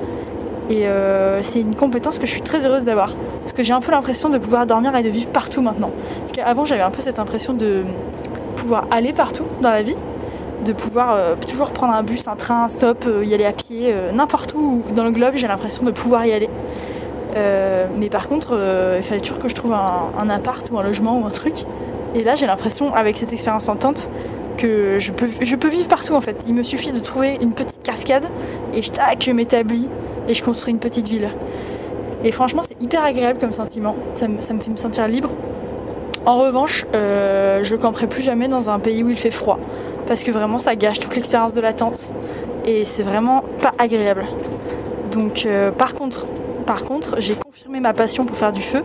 Et 0.69 0.87
euh, 0.87 1.43
c'est 1.43 1.59
une 1.59 1.75
compétence 1.75 2.17
que 2.17 2.25
je 2.25 2.31
suis 2.31 2.41
très 2.41 2.65
heureuse 2.65 2.85
d'avoir. 2.85 3.13
Parce 3.41 3.53
que 3.53 3.61
j'ai 3.61 3.73
un 3.73 3.81
peu 3.81 3.91
l'impression 3.91 4.29
de 4.29 4.37
pouvoir 4.37 4.65
dormir 4.65 4.95
et 4.95 5.03
de 5.03 5.09
vivre 5.09 5.27
partout 5.27 5.61
maintenant. 5.61 5.91
Parce 6.19 6.31
qu'avant, 6.31 6.65
j'avais 6.65 6.81
un 6.81 6.91
peu 6.91 7.01
cette 7.01 7.19
impression 7.19 7.53
de 7.53 7.83
pouvoir 8.55 8.85
aller 8.89 9.11
partout 9.11 9.43
dans 9.61 9.69
la 9.69 9.83
vie, 9.83 9.97
de 10.65 10.71
pouvoir 10.71 11.13
euh, 11.13 11.35
toujours 11.45 11.71
prendre 11.71 11.93
un 11.93 12.03
bus, 12.03 12.27
un 12.27 12.37
train, 12.37 12.63
un 12.63 12.67
stop, 12.69 13.05
euh, 13.05 13.25
y 13.25 13.33
aller 13.33 13.45
à 13.45 13.51
pied, 13.51 13.93
n'importe 14.13 14.53
où 14.55 14.81
dans 14.95 15.03
le 15.03 15.11
globe, 15.11 15.33
j'ai 15.35 15.47
l'impression 15.47 15.83
de 15.83 15.91
pouvoir 15.91 16.25
y 16.25 16.31
aller. 16.31 16.49
mais 17.97 18.09
par 18.09 18.29
contre, 18.29 18.57
il 18.97 19.03
fallait 19.03 19.21
toujours 19.21 19.39
que 19.39 19.49
je 19.49 19.55
trouve 19.55 19.73
un, 19.73 20.09
un, 20.17 20.29
appart 20.29 20.67
ou 20.71 20.79
un 20.79 20.83
logement 20.83 21.19
ou 21.19 21.25
un 21.25 21.31
truc. 21.31 21.65
Et 22.15 22.23
là, 22.23 22.33
j'ai 22.35 22.47
l'impression, 22.47 22.95
avec 22.95 23.17
cette 23.17 23.33
expérience 23.33 23.67
en 23.67 23.75
tente, 23.75 24.09
que 24.55 24.97
je 24.99 25.11
peux, 25.11 25.67
vivre 25.67 25.87
partout 25.87 26.13
en 26.13 26.21
fait. 26.21 26.43
Il 26.47 26.53
me 26.53 26.63
suffit 26.63 26.91
de 26.91 26.99
trouver 26.99 27.37
une 27.41 27.53
petite 27.53 27.81
cascade 27.83 28.25
et 28.73 28.81
je, 28.81 28.91
tac, 28.91 29.23
je 29.23 29.31
m'établis 29.31 29.89
et 30.27 30.33
je 30.33 30.43
construis 30.43 30.71
une 30.71 30.79
petite 30.79 31.07
ville. 31.07 31.29
Et 32.23 32.31
franchement, 32.31 32.61
c'est 32.67 32.81
hyper 32.81 33.03
agréable 33.03 33.39
comme 33.39 33.53
sentiment. 33.53 33.95
Ça, 34.15 34.27
me, 34.27 34.41
ça 34.41 34.53
fait 34.55 34.71
me 34.71 34.77
sentir 34.77 35.07
libre. 35.07 35.29
En 36.25 36.39
revanche, 36.39 36.85
euh, 36.95 37.63
je 37.63 37.75
camperai 37.75 38.07
plus 38.07 38.23
jamais 38.23 38.47
dans 38.47 38.69
un 38.69 38.79
pays 38.79 39.03
où 39.03 39.09
il 39.09 39.17
fait 39.17 39.31
froid. 39.31 39.59
Parce 40.07 40.23
que 40.23 40.31
vraiment, 40.31 40.57
ça 40.57 40.75
gâche 40.75 40.99
toute 40.99 41.15
l'expérience 41.15 41.53
de 41.53 41.61
la 41.61 41.73
tente. 41.73 42.13
Et 42.65 42.83
c'est 42.83 43.03
vraiment 43.03 43.43
pas 43.61 43.73
agréable. 43.77 44.25
Donc, 45.11 45.45
euh, 45.45 45.71
par 45.71 45.93
contre, 45.93 46.25
par 46.65 46.83
contre, 46.83 47.21
j'ai 47.21 47.35
confirmé 47.35 47.79
ma 47.79 47.93
passion 47.93 48.25
pour 48.25 48.37
faire 48.37 48.51
du 48.51 48.61
feu 48.61 48.81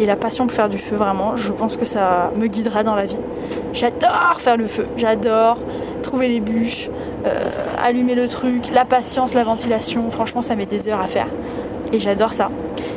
et 0.00 0.06
la 0.06 0.16
passion 0.16 0.46
pour 0.46 0.54
faire 0.54 0.68
du 0.68 0.78
feu, 0.78 0.96
vraiment, 0.96 1.36
je 1.36 1.52
pense 1.52 1.76
que 1.76 1.84
ça 1.84 2.30
me 2.36 2.46
guidera 2.46 2.82
dans 2.82 2.94
la 2.94 3.06
vie. 3.06 3.18
J'adore 3.72 4.36
faire 4.38 4.56
le 4.56 4.66
feu, 4.66 4.86
j'adore 4.96 5.58
trouver 6.02 6.28
les 6.28 6.40
bûches, 6.40 6.88
euh, 7.26 7.50
allumer 7.76 8.14
le 8.14 8.28
truc, 8.28 8.70
la 8.72 8.84
patience, 8.84 9.34
la 9.34 9.44
ventilation, 9.44 10.10
franchement, 10.10 10.42
ça 10.42 10.54
met 10.56 10.66
des 10.66 10.88
heures 10.88 11.00
à 11.00 11.06
faire. 11.06 11.26
Et 11.92 12.00
j'adore 12.00 12.32
ça. 12.32 12.50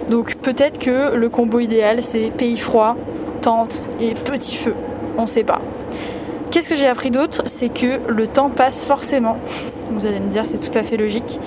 Donc 0.10 0.36
peut-être 0.36 0.80
que 0.80 1.16
le 1.16 1.30
combo 1.30 1.60
idéal, 1.60 2.02
c'est 2.02 2.32
pays 2.32 2.58
froid, 2.58 2.96
tente 3.42 3.84
et 4.00 4.14
petit 4.14 4.56
feu. 4.56 4.76
On 5.18 5.26
sait 5.26 5.44
pas. 5.44 5.60
Qu'est-ce 6.52 6.70
que 6.70 6.76
j'ai 6.76 6.88
appris 6.88 7.12
d'autre? 7.12 7.44
C'est 7.46 7.70
que 7.70 8.00
le 8.10 8.28
temps 8.28 8.50
passe 8.50 8.86
forcément. 8.86 9.38
Vous 9.92 10.06
allez 10.06 10.20
me 10.20 10.28
dire, 10.30 10.46
c'est 10.46 10.58
tout 10.58 10.78
à 10.78 10.84
fait 10.84 10.98
logique. 10.98 11.40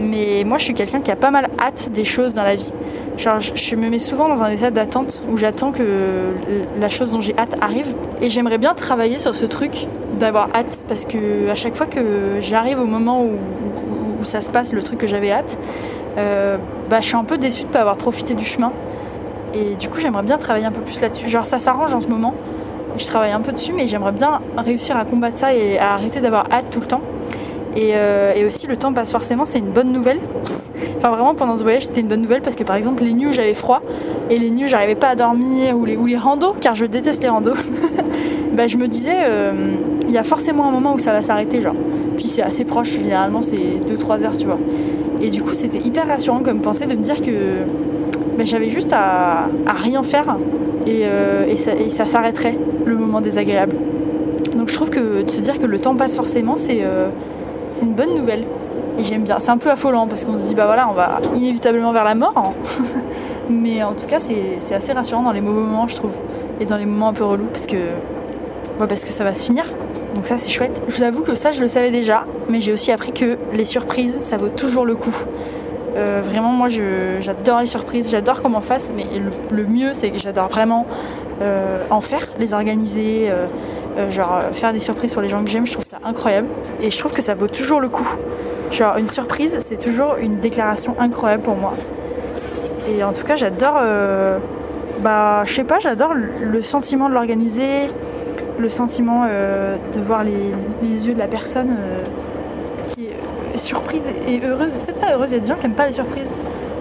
Mais 0.00 0.44
moi, 0.44 0.58
je 0.58 0.64
suis 0.64 0.74
quelqu'un 0.74 1.00
qui 1.00 1.10
a 1.10 1.16
pas 1.16 1.30
mal 1.30 1.48
hâte 1.58 1.90
des 1.92 2.04
choses 2.04 2.32
dans 2.32 2.42
la 2.42 2.56
vie. 2.56 2.72
Genre, 3.18 3.40
je 3.40 3.76
me 3.76 3.90
mets 3.90 3.98
souvent 3.98 4.28
dans 4.28 4.42
un 4.42 4.48
état 4.48 4.70
d'attente 4.70 5.22
où 5.30 5.36
j'attends 5.36 5.72
que 5.72 6.32
la 6.80 6.88
chose 6.88 7.12
dont 7.12 7.20
j'ai 7.20 7.36
hâte 7.36 7.56
arrive. 7.60 7.94
Et 8.22 8.30
j'aimerais 8.30 8.58
bien 8.58 8.74
travailler 8.74 9.18
sur 9.18 9.34
ce 9.34 9.44
truc 9.44 9.86
d'avoir 10.18 10.48
hâte 10.54 10.84
parce 10.88 11.04
que 11.04 11.50
à 11.50 11.54
chaque 11.54 11.76
fois 11.76 11.86
que 11.86 12.40
j'arrive 12.40 12.80
au 12.80 12.86
moment 12.86 13.24
où, 13.24 14.24
ça 14.24 14.40
se 14.40 14.50
passe, 14.50 14.72
le 14.72 14.82
truc 14.82 14.98
que 14.98 15.06
j'avais 15.06 15.32
hâte, 15.32 15.58
euh, 16.18 16.58
bah, 16.90 17.00
je 17.00 17.06
suis 17.06 17.16
un 17.16 17.24
peu 17.24 17.38
déçue 17.38 17.62
de 17.62 17.68
ne 17.68 17.72
pas 17.72 17.80
avoir 17.80 17.96
profité 17.96 18.34
du 18.34 18.44
chemin. 18.44 18.72
Et 19.54 19.74
du 19.74 19.88
coup, 19.88 20.00
j'aimerais 20.00 20.22
bien 20.22 20.38
travailler 20.38 20.66
un 20.66 20.72
peu 20.72 20.82
plus 20.82 21.00
là-dessus. 21.00 21.28
Genre, 21.28 21.44
ça 21.44 21.58
s'arrange 21.58 21.92
en 21.94 22.00
ce 22.00 22.06
moment. 22.06 22.34
Je 22.96 23.06
travaille 23.06 23.32
un 23.32 23.40
peu 23.40 23.52
dessus, 23.52 23.72
mais 23.72 23.86
j'aimerais 23.86 24.12
bien 24.12 24.40
réussir 24.56 24.96
à 24.96 25.04
combattre 25.04 25.38
ça 25.38 25.54
et 25.54 25.78
à 25.78 25.92
arrêter 25.94 26.20
d'avoir 26.20 26.50
hâte 26.52 26.70
tout 26.70 26.80
le 26.80 26.86
temps. 26.86 27.02
Euh, 27.76 28.32
et, 28.34 28.44
aussi, 28.44 28.66
le 28.66 28.76
temps 28.76 28.92
passe 28.92 29.10
forcément, 29.10 29.44
c'est 29.44 29.58
une 29.58 29.70
bonne 29.70 29.92
nouvelle. 29.92 30.18
enfin, 30.96 31.10
vraiment, 31.10 31.34
pendant 31.34 31.56
ce 31.56 31.62
voyage, 31.62 31.84
c'était 31.84 32.00
une 32.00 32.08
bonne 32.08 32.22
nouvelle 32.22 32.42
parce 32.42 32.56
que, 32.56 32.64
par 32.64 32.76
exemple, 32.76 33.02
les 33.02 33.12
nuits 33.12 33.28
où 33.28 33.32
j'avais 33.32 33.54
froid 33.54 33.82
et 34.28 34.38
les 34.38 34.50
nuits 34.50 34.64
où 34.64 34.68
j'arrivais 34.68 34.94
pas 34.94 35.08
à 35.08 35.14
dormir 35.14 35.76
ou 35.76 35.84
les, 35.84 35.96
ou 35.96 36.06
randos, 36.18 36.54
car 36.60 36.74
je 36.74 36.84
déteste 36.84 37.22
les 37.22 37.28
randos, 37.28 37.54
bah, 38.52 38.66
je 38.66 38.76
me 38.76 38.88
disais, 38.88 39.18
euh, 39.24 39.74
il 40.06 40.10
y 40.10 40.18
a 40.18 40.24
forcément 40.24 40.68
un 40.68 40.72
moment 40.72 40.94
où 40.94 40.98
ça 40.98 41.12
va 41.12 41.22
s'arrêter, 41.22 41.60
genre. 41.60 41.76
Puis 42.16 42.28
c'est 42.28 42.42
assez 42.42 42.64
proche, 42.64 42.90
généralement, 42.90 43.42
c'est 43.42 43.80
2-3 43.86 44.24
heures, 44.24 44.36
tu 44.36 44.46
vois. 44.46 44.58
Et 45.22 45.30
du 45.30 45.42
coup, 45.42 45.54
c'était 45.54 45.78
hyper 45.78 46.06
rassurant 46.06 46.40
comme 46.40 46.60
pensée 46.60 46.86
de 46.86 46.94
me 46.94 47.02
dire 47.02 47.20
que 47.20 47.62
bah, 48.36 48.44
j'avais 48.44 48.70
juste 48.70 48.92
à, 48.92 49.48
rien 49.66 50.02
faire 50.02 50.36
et, 50.86 51.02
euh, 51.04 51.54
ça, 51.56 51.72
ça 51.88 52.04
s'arrêterait 52.04 52.56
le 52.84 52.96
moment 52.96 53.20
désagréable. 53.20 53.76
Donc 54.56 54.68
je 54.68 54.74
trouve 54.74 54.90
que 54.90 55.22
de 55.22 55.30
se 55.30 55.40
dire 55.40 55.58
que 55.58 55.66
le 55.66 55.78
temps 55.78 55.94
passe 55.94 56.16
forcément, 56.16 56.56
c'est 56.56 56.82
c'est 57.70 57.84
une 57.84 57.94
bonne 57.94 58.14
nouvelle. 58.14 58.44
Et 58.98 59.04
j'aime 59.04 59.22
bien. 59.22 59.38
C'est 59.38 59.50
un 59.50 59.58
peu 59.58 59.70
affolant 59.70 60.06
parce 60.06 60.24
qu'on 60.24 60.36
se 60.36 60.44
dit, 60.44 60.54
bah 60.54 60.66
voilà, 60.66 60.88
on 60.88 60.92
va 60.92 61.20
inévitablement 61.34 61.92
vers 61.92 62.04
la 62.04 62.14
mort. 62.14 62.34
Hein. 62.36 62.50
Mais 63.48 63.82
en 63.82 63.92
tout 63.92 64.06
cas, 64.06 64.18
c'est 64.20 64.74
assez 64.74 64.92
rassurant 64.92 65.22
dans 65.22 65.32
les 65.32 65.40
mauvais 65.40 65.60
moments, 65.60 65.88
je 65.88 65.96
trouve. 65.96 66.12
Et 66.60 66.66
dans 66.66 66.76
les 66.76 66.86
moments 66.86 67.08
un 67.08 67.12
peu 67.12 67.24
relous 67.24 67.46
parce 67.46 67.66
que, 67.66 67.76
ouais, 67.76 68.86
parce 68.88 69.04
que 69.04 69.12
ça 69.12 69.24
va 69.24 69.32
se 69.32 69.44
finir. 69.44 69.64
Donc 70.14 70.26
ça, 70.26 70.38
c'est 70.38 70.50
chouette. 70.50 70.82
Je 70.88 70.96
vous 70.96 71.02
avoue 71.02 71.22
que 71.22 71.34
ça, 71.34 71.50
je 71.50 71.60
le 71.60 71.68
savais 71.68 71.90
déjà. 71.90 72.26
Mais 72.48 72.60
j'ai 72.60 72.72
aussi 72.72 72.92
appris 72.92 73.12
que 73.12 73.38
les 73.52 73.64
surprises, 73.64 74.18
ça 74.20 74.36
vaut 74.36 74.48
toujours 74.48 74.84
le 74.84 74.94
coup. 74.94 75.16
Euh, 75.96 76.20
vraiment, 76.24 76.52
moi, 76.52 76.68
j'adore 76.68 77.60
les 77.60 77.66
surprises, 77.66 78.10
j'adore 78.10 78.42
comment 78.42 78.58
on 78.58 78.62
fasse, 78.62 78.92
mais 78.94 79.06
le, 79.50 79.66
mieux, 79.66 79.92
c'est 79.92 80.10
que 80.10 80.18
j'adore 80.18 80.48
vraiment 80.48 80.86
euh, 81.42 81.82
en 81.90 82.00
faire, 82.00 82.26
les 82.38 82.54
organiser, 82.54 83.26
euh, 83.28 83.46
euh, 83.96 84.10
genre 84.10 84.40
euh, 84.42 84.52
faire 84.52 84.72
des 84.72 84.78
surprises 84.78 85.12
pour 85.12 85.22
les 85.22 85.28
gens 85.28 85.42
que 85.42 85.50
j'aime, 85.50 85.66
je 85.66 85.72
trouve 85.72 85.86
ça 85.86 85.98
incroyable. 86.04 86.48
Et 86.80 86.90
je 86.90 86.98
trouve 86.98 87.12
que 87.12 87.22
ça 87.22 87.34
vaut 87.34 87.48
toujours 87.48 87.80
le 87.80 87.88
coup. 87.88 88.08
Genre 88.70 88.96
une 88.96 89.08
surprise, 89.08 89.58
c'est 89.66 89.78
toujours 89.78 90.16
une 90.20 90.38
déclaration 90.38 90.94
incroyable 90.98 91.42
pour 91.42 91.56
moi. 91.56 91.74
Et 92.88 93.02
en 93.02 93.12
tout 93.12 93.24
cas, 93.24 93.36
j'adore, 93.36 93.78
euh, 93.82 94.38
bah, 95.00 95.42
je 95.44 95.54
sais 95.54 95.64
pas, 95.64 95.78
j'adore 95.80 96.14
le 96.14 96.62
sentiment 96.62 97.08
de 97.08 97.14
l'organiser, 97.14 97.88
le 98.58 98.68
sentiment 98.68 99.24
de 99.24 100.00
voir 100.00 100.24
les, 100.24 101.06
yeux 101.06 101.14
de 101.14 101.18
la 101.18 101.28
personne 101.28 101.76
qui 102.86 103.06
est 103.06 103.56
surprise 103.56 104.04
et 104.28 104.40
heureuse. 104.44 104.76
Peut-être 104.76 105.00
pas 105.00 105.14
heureuse, 105.14 105.30
il 105.30 105.34
y 105.34 105.38
a 105.38 105.40
des 105.40 105.48
gens 105.48 105.54
qui 105.54 105.62
n'aiment 105.62 105.74
pas 105.74 105.86
les 105.86 105.92
surprises. 105.92 106.34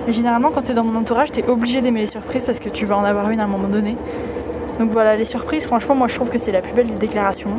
Mais 0.06 0.13
généralement, 0.13 0.51
quand 0.51 0.62
tu 0.62 0.72
es 0.72 0.74
dans 0.74 0.84
mon 0.84 0.98
entourage, 1.00 1.32
tu 1.32 1.39
es 1.39 1.48
obligé 1.48 1.82
d'aimer 1.82 2.01
les 2.01 2.08
surprises 2.08 2.46
parce 2.46 2.60
que 2.60 2.70
tu 2.70 2.86
vas 2.86 2.98
en 2.98 3.04
avoir 3.04 3.30
une 3.30 3.39
à 3.39 3.44
un 3.44 3.48
moment 3.48 3.68
donné. 3.68 3.96
Donc 4.80 4.92
voilà, 4.92 5.18
les 5.18 5.26
surprises, 5.26 5.66
franchement, 5.66 5.94
moi 5.94 6.08
je 6.08 6.16
trouve 6.16 6.30
que 6.30 6.38
c'est 6.38 6.54
la 6.54 6.62
plus 6.62 6.72
belle 6.72 6.88
des 6.88 6.96
déclarations. 6.96 7.52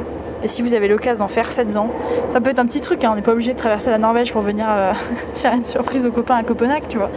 Et 0.42 0.48
si 0.48 0.62
vous 0.62 0.74
avez 0.74 0.88
l'occasion 0.88 1.24
d'en 1.24 1.28
faire, 1.28 1.46
faites-en. 1.46 1.90
Ça 2.30 2.40
peut 2.40 2.48
être 2.48 2.58
un 2.58 2.64
petit 2.64 2.80
truc, 2.80 3.04
hein. 3.04 3.10
on 3.12 3.14
n'est 3.14 3.22
pas 3.22 3.32
obligé 3.32 3.52
de 3.52 3.58
traverser 3.58 3.90
la 3.90 3.98
Norvège 3.98 4.32
pour 4.32 4.40
venir 4.40 4.66
euh, 4.68 4.92
faire 5.34 5.52
une 5.52 5.64
surprise 5.64 6.06
aux 6.06 6.10
copains 6.10 6.36
à 6.36 6.42
Copenhague, 6.42 6.84
tu 6.88 6.96
vois. 6.96 7.10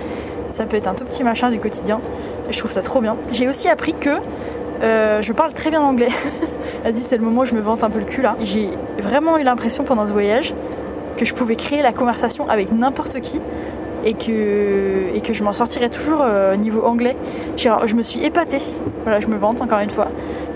Ça 0.50 0.66
peut 0.66 0.76
être 0.76 0.88
un 0.88 0.94
tout 0.94 1.06
petit 1.06 1.24
machin 1.24 1.50
du 1.50 1.60
quotidien. 1.60 2.02
Je 2.50 2.60
trouve 2.60 2.72
ça 2.72 2.82
trop 2.82 3.00
bien. 3.00 3.16
J'ai 3.32 3.48
aussi 3.48 3.70
appris 3.70 3.94
que 3.94 4.20
euh, 4.82 5.22
je 5.22 5.32
parle 5.32 5.54
très 5.54 5.70
bien 5.70 5.82
anglais. 5.82 6.10
Vas-y, 6.84 6.96
c'est 6.96 7.18
le 7.18 7.24
moment 7.24 7.42
où 7.42 7.46
je 7.46 7.56
me 7.56 7.62
vante 7.62 7.84
un 7.84 7.90
peu 7.90 8.00
le 8.00 8.06
cul 8.06 8.22
là. 8.22 8.36
J'ai 8.42 8.70
vraiment 9.00 9.38
eu 9.38 9.44
l'impression 9.44 9.86
pendant 9.86 10.06
ce 10.06 10.12
voyage 10.12 10.54
que 11.16 11.24
je 11.24 11.34
pouvais 11.34 11.56
créer 11.56 11.82
la 11.82 11.94
conversation 11.94 12.50
avec 12.50 12.74
n'importe 12.74 13.22
qui 13.22 13.40
et 14.06 14.14
que, 14.14 15.16
et 15.16 15.22
que 15.22 15.34
je 15.34 15.44
m'en 15.44 15.54
sortirais 15.54 15.90
toujours 15.90 16.22
euh, 16.22 16.54
au 16.54 16.58
niveau 16.58 16.84
anglais. 16.84 17.16
Je 17.58 17.94
me 17.94 18.04
suis 18.04 18.24
épatée, 18.24 18.58
voilà, 19.04 19.20
je 19.20 19.28
me 19.28 19.38
vante 19.38 19.62
encore 19.62 19.80
une 19.80 19.90
fois, 19.90 20.08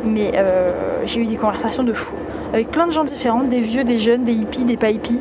mais 0.04 0.32
euh, 0.36 0.72
j'ai 1.06 1.22
eu 1.22 1.26
des 1.26 1.38
conversations 1.38 1.84
de 1.84 1.94
fou 1.94 2.16
avec 2.54 2.72
plein 2.72 2.88
de 2.88 2.92
gens 2.92 3.04
différents, 3.04 3.44
des 3.44 3.60
vieux, 3.60 3.84
des 3.84 3.98
jeunes, 3.98 4.24
des 4.24 4.34
hippies, 4.34 4.66
des 4.66 4.78
pas 4.78 4.90
hippies. 4.90 5.20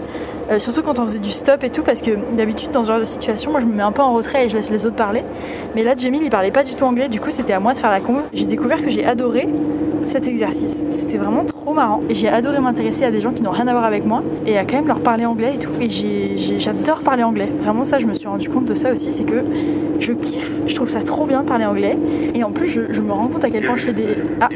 Euh, 0.50 0.60
surtout 0.60 0.82
quand 0.82 1.00
on 1.00 1.04
faisait 1.04 1.18
du 1.18 1.32
stop 1.32 1.64
et 1.64 1.70
tout, 1.70 1.82
parce 1.82 2.02
que 2.02 2.12
d'habitude 2.36 2.70
dans 2.70 2.84
ce 2.84 2.88
genre 2.88 3.00
de 3.00 3.04
situation, 3.04 3.50
moi 3.50 3.60
je 3.60 3.66
me 3.66 3.74
mets 3.74 3.82
un 3.82 3.90
peu 3.90 4.02
en 4.02 4.14
retrait 4.14 4.46
et 4.46 4.48
je 4.48 4.56
laisse 4.56 4.70
les 4.70 4.86
autres 4.86 4.94
parler. 4.96 5.24
Mais 5.74 5.82
là, 5.82 5.94
Jamie, 5.96 6.20
il 6.22 6.30
parlait 6.30 6.52
pas 6.52 6.62
du 6.62 6.74
tout 6.74 6.84
anglais, 6.84 7.08
du 7.08 7.20
coup 7.20 7.30
c'était 7.30 7.52
à 7.52 7.60
moi 7.60 7.72
de 7.72 7.78
faire 7.78 7.90
la 7.90 8.00
conve. 8.00 8.22
J'ai 8.32 8.46
découvert 8.46 8.80
que 8.80 8.88
j'ai 8.88 9.04
adoré 9.04 9.48
cet 10.04 10.28
exercice. 10.28 10.84
C'était 10.88 11.18
vraiment 11.18 11.44
trop 11.44 11.55
marrant 11.74 12.02
et 12.08 12.14
j'ai 12.14 12.28
adoré 12.28 12.60
m'intéresser 12.60 13.04
à 13.04 13.10
des 13.10 13.20
gens 13.20 13.32
qui 13.32 13.42
n'ont 13.42 13.50
rien 13.50 13.66
à 13.68 13.72
voir 13.72 13.84
avec 13.84 14.04
moi 14.04 14.22
et 14.46 14.56
à 14.56 14.64
quand 14.64 14.76
même 14.76 14.86
leur 14.86 15.00
parler 15.00 15.26
anglais 15.26 15.54
et 15.54 15.58
tout. 15.58 15.70
Et 15.80 15.88
j'adore 16.58 17.02
parler 17.02 17.22
anglais. 17.22 17.48
Vraiment, 17.62 17.84
ça, 17.84 17.98
je 17.98 18.06
me 18.06 18.14
suis 18.14 18.28
rendu 18.28 18.48
compte 18.48 18.66
de 18.66 18.74
ça 18.74 18.92
aussi, 18.92 19.12
c'est 19.12 19.24
que 19.24 19.42
je 19.98 20.12
kiffe. 20.12 20.52
Je 20.66 20.74
trouve 20.74 20.88
ça 20.88 21.02
trop 21.02 21.26
bien 21.26 21.42
de 21.42 21.48
parler 21.48 21.64
anglais. 21.64 21.96
Et 22.34 22.44
en 22.44 22.50
plus, 22.50 22.66
je, 22.66 22.92
je 22.92 23.02
me 23.02 23.12
rends 23.12 23.28
compte 23.28 23.44
à 23.44 23.50
quel 23.50 23.64
point 23.64 23.76
je 23.76 23.86
fais 23.86 23.92
des. 23.92 24.08
Ah, 24.40 24.48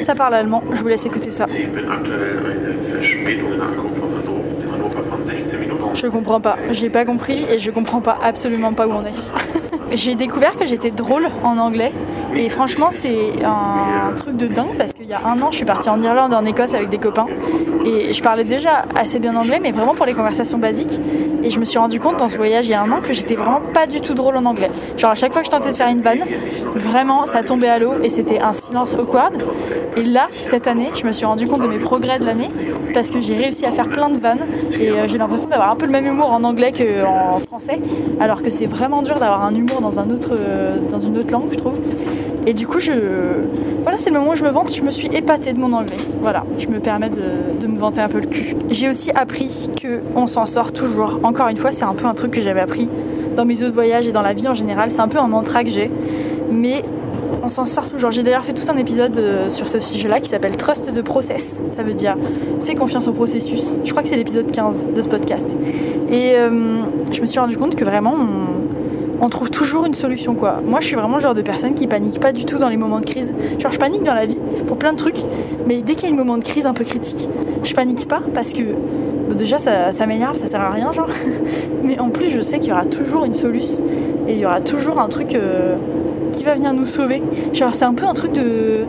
ça 0.00 0.14
parle 0.14 0.34
allemand. 0.34 0.62
Je 0.72 0.80
vous 0.80 0.88
laisse 0.88 1.06
écouter 1.06 1.30
ça. 1.30 1.46
Je 5.94 6.06
comprends 6.08 6.40
pas, 6.40 6.56
j'ai 6.72 6.90
pas 6.90 7.04
compris 7.04 7.46
et 7.50 7.58
je 7.58 7.70
comprends 7.70 8.00
pas 8.00 8.18
absolument 8.22 8.72
pas 8.74 8.86
où 8.86 8.92
on 8.92 9.04
est. 9.04 9.32
j'ai 9.92 10.14
découvert 10.14 10.56
que 10.56 10.66
j'étais 10.66 10.90
drôle 10.90 11.28
en 11.42 11.58
anglais 11.58 11.92
et 12.34 12.48
franchement 12.48 12.88
c'est 12.90 13.44
un 13.44 14.14
truc 14.16 14.36
de 14.36 14.46
dingue 14.46 14.76
parce 14.76 14.92
qu'il 14.92 15.06
y 15.06 15.12
a 15.12 15.20
un 15.26 15.40
an 15.42 15.50
je 15.50 15.56
suis 15.56 15.64
partie 15.64 15.88
en 15.88 16.02
Irlande 16.02 16.34
en 16.34 16.44
Écosse 16.44 16.74
avec 16.74 16.88
des 16.88 16.98
copains 16.98 17.26
et 17.84 18.12
je 18.12 18.22
parlais 18.22 18.44
déjà 18.44 18.84
assez 18.96 19.18
bien 19.18 19.36
anglais 19.36 19.60
mais 19.62 19.72
vraiment 19.72 19.94
pour 19.94 20.06
les 20.06 20.14
conversations 20.14 20.58
basiques 20.58 21.00
et 21.46 21.50
je 21.50 21.60
me 21.60 21.64
suis 21.64 21.78
rendu 21.78 22.00
compte 22.00 22.16
dans 22.16 22.28
ce 22.28 22.36
voyage 22.36 22.66
il 22.66 22.70
y 22.70 22.74
a 22.74 22.82
un 22.82 22.90
an 22.90 23.00
que 23.00 23.12
j'étais 23.12 23.36
vraiment 23.36 23.60
pas 23.60 23.86
du 23.86 24.00
tout 24.00 24.14
drôle 24.14 24.36
en 24.36 24.44
anglais. 24.46 24.70
Genre 24.96 25.10
à 25.10 25.14
chaque 25.14 25.32
fois 25.32 25.42
que 25.42 25.46
je 25.46 25.52
tentais 25.52 25.70
de 25.70 25.76
faire 25.76 25.88
une 25.88 26.00
vanne, 26.00 26.24
vraiment 26.74 27.24
ça 27.24 27.44
tombait 27.44 27.68
à 27.68 27.78
l'eau 27.78 27.92
et 28.02 28.10
c'était 28.10 28.40
un 28.40 28.52
silence 28.52 28.94
awkward. 28.94 29.44
Et 29.96 30.02
là, 30.02 30.28
cette 30.42 30.66
année, 30.66 30.90
je 30.94 31.06
me 31.06 31.12
suis 31.12 31.24
rendu 31.24 31.46
compte 31.46 31.62
de 31.62 31.68
mes 31.68 31.78
progrès 31.78 32.18
de 32.18 32.24
l'année 32.24 32.50
parce 32.92 33.10
que 33.10 33.20
j'ai 33.20 33.34
réussi 33.34 33.64
à 33.64 33.70
faire 33.70 33.88
plein 33.88 34.08
de 34.08 34.18
vannes 34.18 34.46
et 34.72 34.90
euh, 34.90 35.06
j'ai 35.06 35.18
l'impression 35.18 35.48
d'avoir 35.48 35.70
un 35.70 35.76
peu 35.76 35.86
le 35.86 35.92
même 35.92 36.06
humour 36.06 36.32
en 36.32 36.42
anglais 36.42 36.72
qu'en 36.72 37.38
français 37.38 37.80
alors 38.18 38.42
que 38.42 38.50
c'est 38.50 38.66
vraiment 38.66 39.02
dur 39.02 39.18
d'avoir 39.18 39.44
un 39.44 39.54
humour 39.54 39.75
euh, 39.78 40.78
dans 40.90 41.00
une 41.00 41.18
autre 41.18 41.32
langue 41.32 41.50
je 41.50 41.56
trouve. 41.56 41.78
Et 42.46 42.54
du 42.54 42.66
coup, 42.66 42.78
je... 42.78 42.92
voilà, 43.82 43.98
c'est 43.98 44.10
le 44.10 44.18
moment 44.18 44.32
où 44.32 44.36
je 44.36 44.44
me 44.44 44.50
vante. 44.50 44.72
Je 44.72 44.82
me 44.82 44.90
suis 44.90 45.08
épatée 45.08 45.52
de 45.52 45.58
mon 45.58 45.72
anglais. 45.72 45.96
Voilà, 46.20 46.44
je 46.58 46.68
me 46.68 46.78
permets 46.78 47.10
de, 47.10 47.60
de 47.60 47.66
me 47.66 47.76
vanter 47.76 48.00
un 48.00 48.08
peu 48.08 48.20
le 48.20 48.26
cul. 48.26 48.54
J'ai 48.70 48.88
aussi 48.88 49.10
appris 49.10 49.68
que 49.80 50.00
on 50.14 50.28
s'en 50.28 50.46
sort 50.46 50.72
toujours. 50.72 51.20
Encore 51.24 51.48
une 51.48 51.56
fois, 51.56 51.72
c'est 51.72 51.84
un 51.84 51.94
peu 51.94 52.06
un 52.06 52.14
truc 52.14 52.30
que 52.30 52.40
j'avais 52.40 52.60
appris 52.60 52.88
dans 53.36 53.44
mes 53.44 53.62
autres 53.62 53.74
voyages 53.74 54.06
et 54.06 54.12
dans 54.12 54.22
la 54.22 54.32
vie 54.32 54.46
en 54.46 54.54
général. 54.54 54.92
C'est 54.92 55.00
un 55.00 55.08
peu 55.08 55.18
un 55.18 55.26
mantra 55.26 55.64
que 55.64 55.70
j'ai. 55.70 55.90
Mais 56.50 56.84
on 57.42 57.48
s'en 57.48 57.64
sort 57.64 57.90
toujours. 57.90 58.10
J'ai 58.10 58.22
d'ailleurs 58.22 58.44
fait 58.44 58.54
tout 58.54 58.70
un 58.70 58.76
épisode 58.76 59.16
euh, 59.18 59.50
sur 59.50 59.68
ce 59.68 59.80
sujet-là 59.80 60.20
qui 60.20 60.30
s'appelle 60.30 60.56
Trust 60.56 60.92
de 60.92 61.00
Process. 61.02 61.60
Ça 61.70 61.82
veut 61.82 61.94
dire 61.94 62.16
fais 62.64 62.74
confiance 62.74 63.08
au 63.08 63.12
processus. 63.12 63.76
Je 63.84 63.90
crois 63.90 64.02
que 64.02 64.08
c'est 64.08 64.16
l'épisode 64.16 64.50
15 64.50 64.86
de 64.94 65.02
ce 65.02 65.08
podcast. 65.08 65.56
Et 66.10 66.34
euh, 66.34 66.80
je 67.12 67.20
me 67.20 67.26
suis 67.26 67.38
rendu 67.38 67.56
compte 67.56 67.76
que 67.76 67.84
vraiment, 67.84 68.14
on, 68.14 68.55
trouve 69.28 69.50
toujours 69.50 69.84
une 69.84 69.94
solution 69.94 70.34
quoi. 70.34 70.60
Moi 70.64 70.80
je 70.80 70.86
suis 70.86 70.96
vraiment 70.96 71.16
le 71.16 71.22
genre 71.22 71.34
de 71.34 71.42
personne 71.42 71.74
qui 71.74 71.86
panique 71.86 72.20
pas 72.20 72.32
du 72.32 72.44
tout 72.44 72.58
dans 72.58 72.68
les 72.68 72.76
moments 72.76 73.00
de 73.00 73.06
crise. 73.06 73.32
Genre 73.58 73.72
je 73.72 73.78
panique 73.78 74.02
dans 74.02 74.14
la 74.14 74.26
vie 74.26 74.38
pour 74.66 74.78
plein 74.78 74.92
de 74.92 74.98
trucs, 74.98 75.18
mais 75.66 75.78
dès 75.78 75.94
qu'il 75.94 76.08
y 76.08 76.12
a 76.12 76.14
un 76.14 76.18
moment 76.18 76.38
de 76.38 76.44
crise 76.44 76.66
un 76.66 76.74
peu 76.74 76.84
critique, 76.84 77.28
je 77.62 77.74
panique 77.74 78.08
pas 78.08 78.20
parce 78.34 78.52
que 78.52 78.62
déjà 79.36 79.58
ça, 79.58 80.06
m'énerve, 80.06 80.36
ça 80.36 80.46
sert 80.46 80.60
à 80.60 80.70
rien 80.70 80.92
genre. 80.92 81.08
mais 81.82 81.98
en 81.98 82.10
plus 82.10 82.30
je 82.30 82.40
sais 82.40 82.58
qu'il 82.58 82.70
y 82.70 82.72
aura 82.72 82.86
toujours 82.86 83.24
une 83.24 83.34
solution 83.34 83.84
et 84.28 84.32
il 84.32 84.38
y 84.38 84.46
aura 84.46 84.60
toujours 84.60 84.98
un 85.00 85.08
truc 85.08 85.34
euh, 85.34 85.76
qui 86.32 86.44
va 86.44 86.54
venir 86.54 86.72
nous 86.72 86.86
sauver. 86.86 87.22
Genre 87.52 87.74
c'est 87.74 87.84
un 87.84 87.94
peu 87.94 88.06
un 88.06 88.14
truc 88.14 88.32
de 88.32 88.84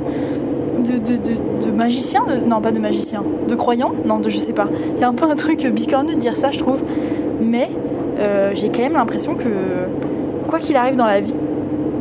de, 0.80 1.72
magicien, 1.72 2.24
non 2.46 2.62
pas 2.62 2.72
de 2.72 2.80
magicien, 2.80 3.24
de 3.48 3.56
croyant, 3.56 3.94
non 4.06 4.20
de 4.20 4.30
je 4.30 4.38
sais 4.38 4.54
pas. 4.54 4.68
C'est 4.96 5.04
un 5.04 5.14
peu 5.14 5.26
un 5.26 5.36
truc 5.36 5.66
bicorneux 5.68 6.16
de 6.16 6.20
dire 6.20 6.38
ça 6.38 6.52
je 6.52 6.60
trouve, 6.60 6.80
mais 7.42 7.70
euh, 8.20 8.52
j'ai 8.54 8.70
quand 8.70 8.82
même 8.82 8.94
l'impression 8.94 9.36
que 9.36 9.44
quoi 10.48 10.60
qu'il 10.60 10.76
arrive 10.76 10.96
dans 10.96 11.06
la 11.06 11.22
vie, 11.22 11.36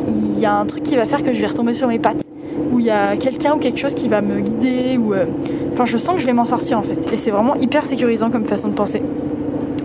il 0.07 0.39
y 0.39 0.45
a 0.45 0.55
un 0.55 0.65
truc 0.65 0.83
qui 0.83 0.95
va 0.95 1.05
faire 1.05 1.23
que 1.23 1.33
je 1.33 1.41
vais 1.41 1.47
retomber 1.47 1.73
sur 1.73 1.87
mes 1.87 1.99
pattes, 1.99 2.23
ou 2.71 2.79
il 2.79 2.85
y 2.85 2.89
a 2.89 3.15
quelqu'un 3.17 3.55
ou 3.55 3.57
quelque 3.57 3.79
chose 3.79 3.93
qui 3.93 4.07
va 4.07 4.21
me 4.21 4.39
guider, 4.39 4.97
ou 4.97 5.13
euh, 5.13 5.25
enfin 5.73 5.85
je 5.85 5.97
sens 5.97 6.15
que 6.15 6.21
je 6.21 6.25
vais 6.25 6.33
m'en 6.33 6.45
sortir 6.45 6.79
en 6.79 6.83
fait. 6.83 7.11
Et 7.11 7.17
c'est 7.17 7.31
vraiment 7.31 7.55
hyper 7.55 7.85
sécurisant 7.85 8.29
comme 8.29 8.45
façon 8.45 8.69
de 8.69 8.73
penser. 8.73 9.01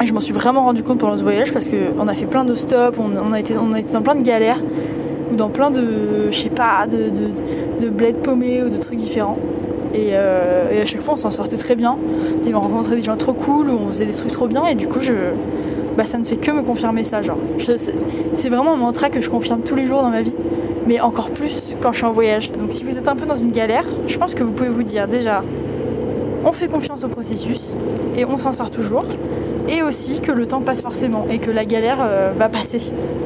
Et 0.02 0.06
je 0.06 0.14
m'en 0.14 0.20
suis 0.20 0.32
vraiment 0.32 0.62
rendu 0.62 0.82
compte 0.82 0.98
pendant 0.98 1.16
ce 1.16 1.22
voyage 1.22 1.52
parce 1.52 1.68
qu'on 1.68 2.08
a 2.08 2.14
fait 2.14 2.26
plein 2.26 2.44
de 2.44 2.54
stops, 2.54 2.98
on, 2.98 3.32
a 3.32 3.40
été, 3.40 3.54
on 3.56 3.72
a 3.72 3.80
été 3.80 3.92
dans 3.92 4.02
plein 4.02 4.14
de 4.14 4.22
galères 4.22 4.62
ou 5.30 5.36
dans 5.36 5.48
plein 5.48 5.70
de, 5.70 6.30
je 6.30 6.38
sais 6.38 6.50
pas, 6.50 6.86
de, 6.90 7.10
de, 7.10 7.84
de 7.84 7.90
bled 7.90 8.18
paumés 8.18 8.62
ou 8.62 8.68
de 8.68 8.78
trucs 8.78 8.96
différents. 8.96 9.38
Euh, 9.94 10.70
et, 10.72 10.80
à 10.80 10.84
chaque 10.84 11.02
fois, 11.02 11.14
on 11.14 11.16
s'en 11.16 11.30
sortait 11.30 11.56
très 11.56 11.74
bien. 11.74 11.96
Et 12.46 12.54
on 12.54 12.60
rencontrait 12.60 12.96
des 12.96 13.02
gens 13.02 13.16
trop 13.16 13.32
cool, 13.32 13.70
on 13.70 13.88
faisait 13.88 14.06
des 14.06 14.12
trucs 14.12 14.32
trop 14.32 14.46
bien. 14.46 14.66
Et 14.66 14.74
du 14.74 14.88
coup, 14.88 15.00
je, 15.00 15.12
bah, 15.96 16.04
ça 16.04 16.18
ne 16.18 16.24
fait 16.24 16.36
que 16.36 16.50
me 16.50 16.62
confirmer 16.62 17.04
ça. 17.04 17.22
Genre, 17.22 17.38
c'est 17.58 18.48
vraiment 18.48 18.74
un 18.74 18.76
mantra 18.76 19.10
que 19.10 19.20
je 19.20 19.28
confirme 19.28 19.62
tous 19.62 19.76
les 19.76 19.86
jours 19.86 20.02
dans 20.02 20.10
ma 20.10 20.22
vie, 20.22 20.34
mais 20.86 21.00
encore 21.00 21.30
plus 21.30 21.76
quand 21.80 21.92
je 21.92 21.98
suis 21.98 22.06
en 22.06 22.12
voyage. 22.12 22.50
Donc, 22.52 22.72
si 22.72 22.84
vous 22.84 22.98
êtes 22.98 23.08
un 23.08 23.16
peu 23.16 23.26
dans 23.26 23.36
une 23.36 23.52
galère, 23.52 23.84
je 24.06 24.16
pense 24.18 24.34
que 24.34 24.42
vous 24.42 24.52
pouvez 24.52 24.70
vous 24.70 24.82
dire 24.82 25.08
déjà, 25.08 25.42
on 26.44 26.52
fait 26.52 26.68
confiance 26.68 27.04
au 27.04 27.08
processus 27.08 27.60
et 28.16 28.24
on 28.24 28.36
s'en 28.36 28.52
sort 28.52 28.70
toujours 28.70 29.04
et 29.68 29.82
aussi 29.82 30.20
que 30.20 30.32
le 30.32 30.46
temps 30.46 30.60
passe 30.60 30.82
forcément 30.82 31.26
et 31.30 31.38
que 31.38 31.50
la 31.50 31.64
galère 31.64 31.98
euh, 32.00 32.32
va 32.36 32.48
passer 32.48 32.80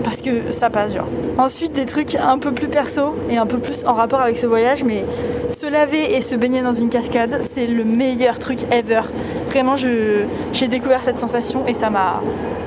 parce 0.04 0.20
que 0.20 0.52
ça 0.52 0.70
passe 0.70 0.94
genre. 0.94 1.08
Ensuite 1.38 1.72
des 1.72 1.86
trucs 1.86 2.14
un 2.14 2.38
peu 2.38 2.52
plus 2.52 2.68
perso 2.68 3.14
et 3.30 3.36
un 3.36 3.46
peu 3.46 3.58
plus 3.58 3.84
en 3.86 3.94
rapport 3.94 4.20
avec 4.20 4.36
ce 4.36 4.46
voyage 4.46 4.84
mais 4.84 5.04
se 5.50 5.66
laver 5.66 6.14
et 6.14 6.20
se 6.20 6.34
baigner 6.34 6.62
dans 6.62 6.74
une 6.74 6.88
cascade 6.88 7.38
c'est 7.40 7.66
le 7.66 7.84
meilleur 7.84 8.38
truc 8.38 8.60
ever. 8.70 9.02
Vraiment 9.48 9.76
j'ai 9.76 10.68
découvert 10.68 11.04
cette 11.04 11.20
sensation 11.20 11.66
et 11.66 11.74
ça 11.74 11.90
m'a 11.90 12.20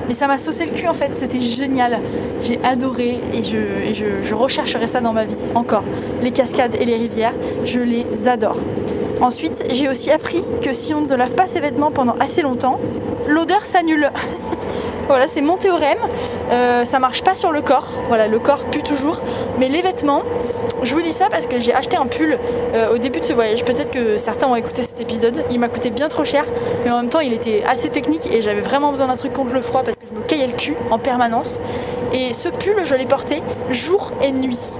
mais 0.08 0.14
ça 0.14 0.26
m'a 0.26 0.38
saucé 0.38 0.66
le 0.66 0.72
cul 0.72 0.88
en 0.88 0.92
fait, 0.92 1.14
c'était 1.14 1.40
génial. 1.40 2.00
J'ai 2.42 2.58
adoré 2.64 3.20
et, 3.32 3.44
je, 3.44 3.92
je, 3.92 4.22
je 4.22 4.34
rechercherai 4.34 4.88
ça 4.88 5.00
dans 5.00 5.12
ma 5.12 5.24
vie 5.24 5.36
encore. 5.54 5.84
Les 6.20 6.32
cascades 6.32 6.74
et 6.74 6.84
les 6.84 6.96
rivières, 6.96 7.34
je 7.64 7.78
les 7.78 8.26
adore. 8.26 8.56
Ensuite, 9.20 9.62
j'ai 9.70 9.88
aussi 9.88 10.10
appris 10.10 10.42
que 10.62 10.72
si 10.72 10.94
on 10.94 11.02
ne 11.02 11.14
lave 11.14 11.34
pas 11.36 11.46
ses 11.46 11.60
vêtements 11.60 11.92
pendant 11.92 12.16
assez 12.18 12.42
longtemps, 12.42 12.80
l'odeur 13.28 13.64
s'annule. 13.64 14.10
voilà, 15.10 15.26
c'est 15.26 15.40
mon 15.40 15.56
théorème. 15.56 15.98
Euh, 16.52 16.84
ça 16.84 17.00
marche 17.00 17.22
pas 17.22 17.34
sur 17.34 17.50
le 17.50 17.62
corps. 17.62 17.88
Voilà, 18.06 18.28
le 18.28 18.38
corps 18.38 18.62
pue 18.66 18.84
toujours. 18.84 19.20
Mais 19.58 19.68
les 19.68 19.82
vêtements, 19.82 20.22
je 20.84 20.94
vous 20.94 21.02
dis 21.02 21.10
ça 21.10 21.26
parce 21.28 21.48
que 21.48 21.58
j'ai 21.58 21.74
acheté 21.74 21.96
un 21.96 22.06
pull 22.06 22.38
euh, 22.74 22.94
au 22.94 22.98
début 22.98 23.18
de 23.18 23.24
ce 23.24 23.32
voyage. 23.32 23.64
Peut-être 23.64 23.90
que 23.90 24.18
certains 24.18 24.46
ont 24.46 24.54
écouté 24.54 24.82
cet 24.82 25.00
épisode. 25.00 25.44
Il 25.50 25.58
m'a 25.58 25.68
coûté 25.68 25.90
bien 25.90 26.08
trop 26.08 26.24
cher, 26.24 26.44
mais 26.84 26.92
en 26.92 26.98
même 26.98 27.10
temps, 27.10 27.18
il 27.18 27.32
était 27.32 27.64
assez 27.66 27.88
technique 27.88 28.28
et 28.30 28.40
j'avais 28.40 28.60
vraiment 28.60 28.92
besoin 28.92 29.08
d'un 29.08 29.16
truc 29.16 29.32
contre 29.32 29.52
le 29.52 29.62
froid 29.62 29.82
parce 29.82 29.96
que 29.96 30.06
je 30.08 30.14
me 30.14 30.22
caillais 30.22 30.46
le 30.46 30.52
cul 30.52 30.76
en 30.92 31.00
permanence. 31.00 31.58
Et 32.12 32.32
ce 32.32 32.48
pull, 32.48 32.76
je 32.84 32.94
l'ai 32.94 33.06
porté 33.06 33.42
jour 33.70 34.12
et 34.22 34.30
nuit 34.30 34.78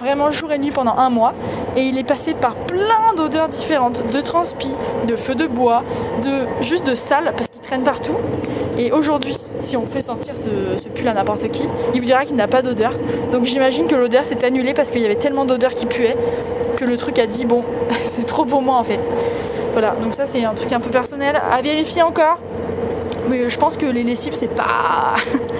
vraiment 0.00 0.32
jour 0.32 0.50
et 0.50 0.58
nuit 0.58 0.72
pendant 0.72 0.96
un 0.96 1.10
mois. 1.10 1.32
Et 1.76 1.82
il 1.82 1.96
est 1.96 2.04
passé 2.04 2.34
par 2.34 2.54
plein 2.54 3.14
d'odeurs 3.16 3.48
différentes, 3.48 4.02
de 4.12 4.20
transpi, 4.20 4.70
de 5.06 5.14
feu 5.14 5.34
de 5.36 5.46
bois, 5.46 5.84
de 6.22 6.46
juste 6.60 6.86
de 6.86 6.94
sale 6.96 7.32
parce 7.36 7.48
qu'il 7.48 7.60
traîne 7.60 7.84
partout. 7.84 8.16
Et 8.78 8.90
aujourd'hui, 8.90 9.36
si 9.62 9.76
on 9.76 9.86
fait 9.86 10.02
sentir 10.02 10.36
ce, 10.36 10.48
pull 10.88 11.08
à 11.08 11.14
n'importe 11.14 11.50
qui, 11.50 11.64
il 11.94 12.00
vous 12.00 12.06
dira 12.06 12.24
qu'il 12.24 12.36
n'a 12.36 12.48
pas 12.48 12.62
d'odeur. 12.62 12.92
Donc 13.32 13.44
j'imagine 13.44 13.86
que 13.86 13.94
l'odeur 13.94 14.24
s'est 14.24 14.44
annulée 14.44 14.74
parce 14.74 14.90
qu'il 14.90 15.00
y 15.00 15.04
avait 15.04 15.16
tellement 15.16 15.44
d'odeurs 15.44 15.74
qui 15.74 15.86
puaient 15.86 16.16
que 16.76 16.84
le 16.84 16.96
truc 16.96 17.18
a 17.18 17.26
dit 17.26 17.44
bon, 17.44 17.64
c'est 18.10 18.26
trop 18.26 18.44
pour 18.44 18.62
moi 18.62 18.76
en 18.76 18.84
fait. 18.84 19.00
Voilà, 19.72 19.94
donc 20.02 20.14
ça 20.14 20.26
c'est 20.26 20.44
un 20.44 20.54
truc 20.54 20.72
un 20.72 20.80
peu 20.80 20.90
personnel 20.90 21.40
à 21.50 21.60
vérifier 21.62 22.02
encore. 22.02 22.38
Mais 23.28 23.48
je 23.48 23.58
pense 23.58 23.76
que 23.76 23.86
les 23.86 24.02
lessives 24.02 24.34
c'est 24.34 24.48
pas 24.48 24.62
pas 24.62 25.14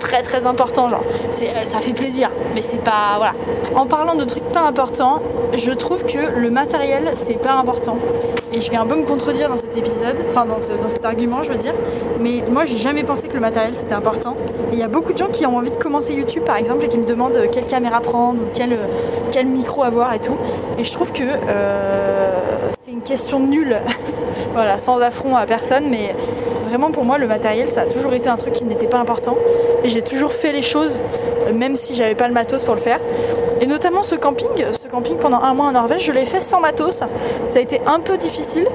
très 0.00 0.22
très 0.22 0.46
important, 0.46 0.88
genre 0.88 1.04
euh, 1.42 1.62
ça 1.68 1.78
fait 1.78 1.92
plaisir, 1.92 2.30
mais 2.54 2.62
c'est 2.62 2.82
pas 2.82 3.18
voilà. 3.18 3.34
En 3.76 3.86
parlant 3.86 4.16
de 4.16 4.24
trucs 4.24 4.44
pas 4.44 4.62
importants, 4.62 5.20
je 5.54 5.70
trouve 5.70 6.02
que 6.04 6.18
le 6.36 6.50
matériel 6.50 7.12
c'est 7.14 7.40
pas 7.40 7.52
important. 7.52 7.98
Et 8.52 8.60
je 8.60 8.68
vais 8.68 8.76
un 8.76 8.86
peu 8.86 8.96
me 8.96 9.04
contredire 9.04 9.48
dans 9.48 9.56
cet 9.56 9.76
épisode, 9.76 10.16
enfin 10.28 10.44
dans, 10.44 10.56
dans 10.56 10.88
cet 10.88 11.04
argument 11.04 11.42
je 11.44 11.50
veux 11.50 11.58
dire, 11.58 11.74
mais 12.18 12.42
moi 12.50 12.64
j'ai 12.64 12.78
jamais 12.78 13.04
pensé 13.04 13.28
que 13.28 13.34
le 13.34 13.40
matériel 13.40 13.76
c'était 13.76 13.94
important. 13.94 14.36
Il 14.72 14.78
y 14.78 14.82
a 14.82 14.88
beaucoup 14.88 15.12
de 15.12 15.18
gens 15.18 15.28
qui 15.28 15.46
ont 15.46 15.56
envie 15.56 15.70
de 15.70 15.76
commencer 15.76 16.14
YouTube 16.14 16.42
par 16.42 16.56
exemple 16.56 16.84
et 16.84 16.88
qui 16.88 16.98
me 16.98 17.06
demandent 17.06 17.36
euh, 17.36 17.46
quelle 17.52 17.66
caméra 17.66 18.00
prendre 18.00 18.40
ou 18.40 18.46
quel, 18.52 18.72
euh, 18.72 18.86
quel 19.30 19.46
micro 19.46 19.84
avoir 19.84 20.12
et 20.14 20.20
tout. 20.20 20.36
Et 20.78 20.84
je 20.84 20.92
trouve 20.92 21.12
que 21.12 21.24
c'est 22.80 22.90
une 22.90 23.02
question 23.02 23.38
nulle, 23.38 23.76
voilà, 24.54 24.78
sans 24.78 24.98
affront 25.00 25.36
à 25.36 25.46
personne, 25.46 25.88
mais 25.90 26.14
vraiment 26.70 26.90
pour 26.92 27.04
moi 27.04 27.18
le 27.18 27.26
matériel 27.26 27.68
ça 27.68 27.82
a 27.82 27.86
toujours 27.86 28.14
été 28.14 28.28
un 28.28 28.36
truc 28.36 28.54
qui 28.54 28.64
n'était 28.64 28.86
pas 28.86 28.98
important 28.98 29.36
et 29.84 29.88
j'ai 29.88 30.02
toujours 30.02 30.32
fait 30.32 30.52
les 30.52 30.62
choses 30.62 31.00
même 31.52 31.76
si 31.76 31.94
j'avais 31.94 32.14
pas 32.14 32.28
le 32.28 32.34
matos 32.34 32.62
pour 32.64 32.74
le 32.74 32.80
faire. 32.80 33.00
Et 33.60 33.66
notamment 33.66 34.02
ce 34.02 34.14
camping, 34.14 34.48
ce 34.56 34.88
camping 34.88 35.16
pendant 35.16 35.40
un 35.40 35.52
mois 35.54 35.66
en 35.66 35.72
Norvège, 35.72 36.04
je 36.04 36.12
l'ai 36.12 36.24
fait 36.24 36.40
sans 36.40 36.60
matos. 36.60 37.02
Ça 37.48 37.58
a 37.58 37.60
été 37.60 37.80
un 37.86 38.00
peu 38.00 38.16
difficile, 38.16 38.66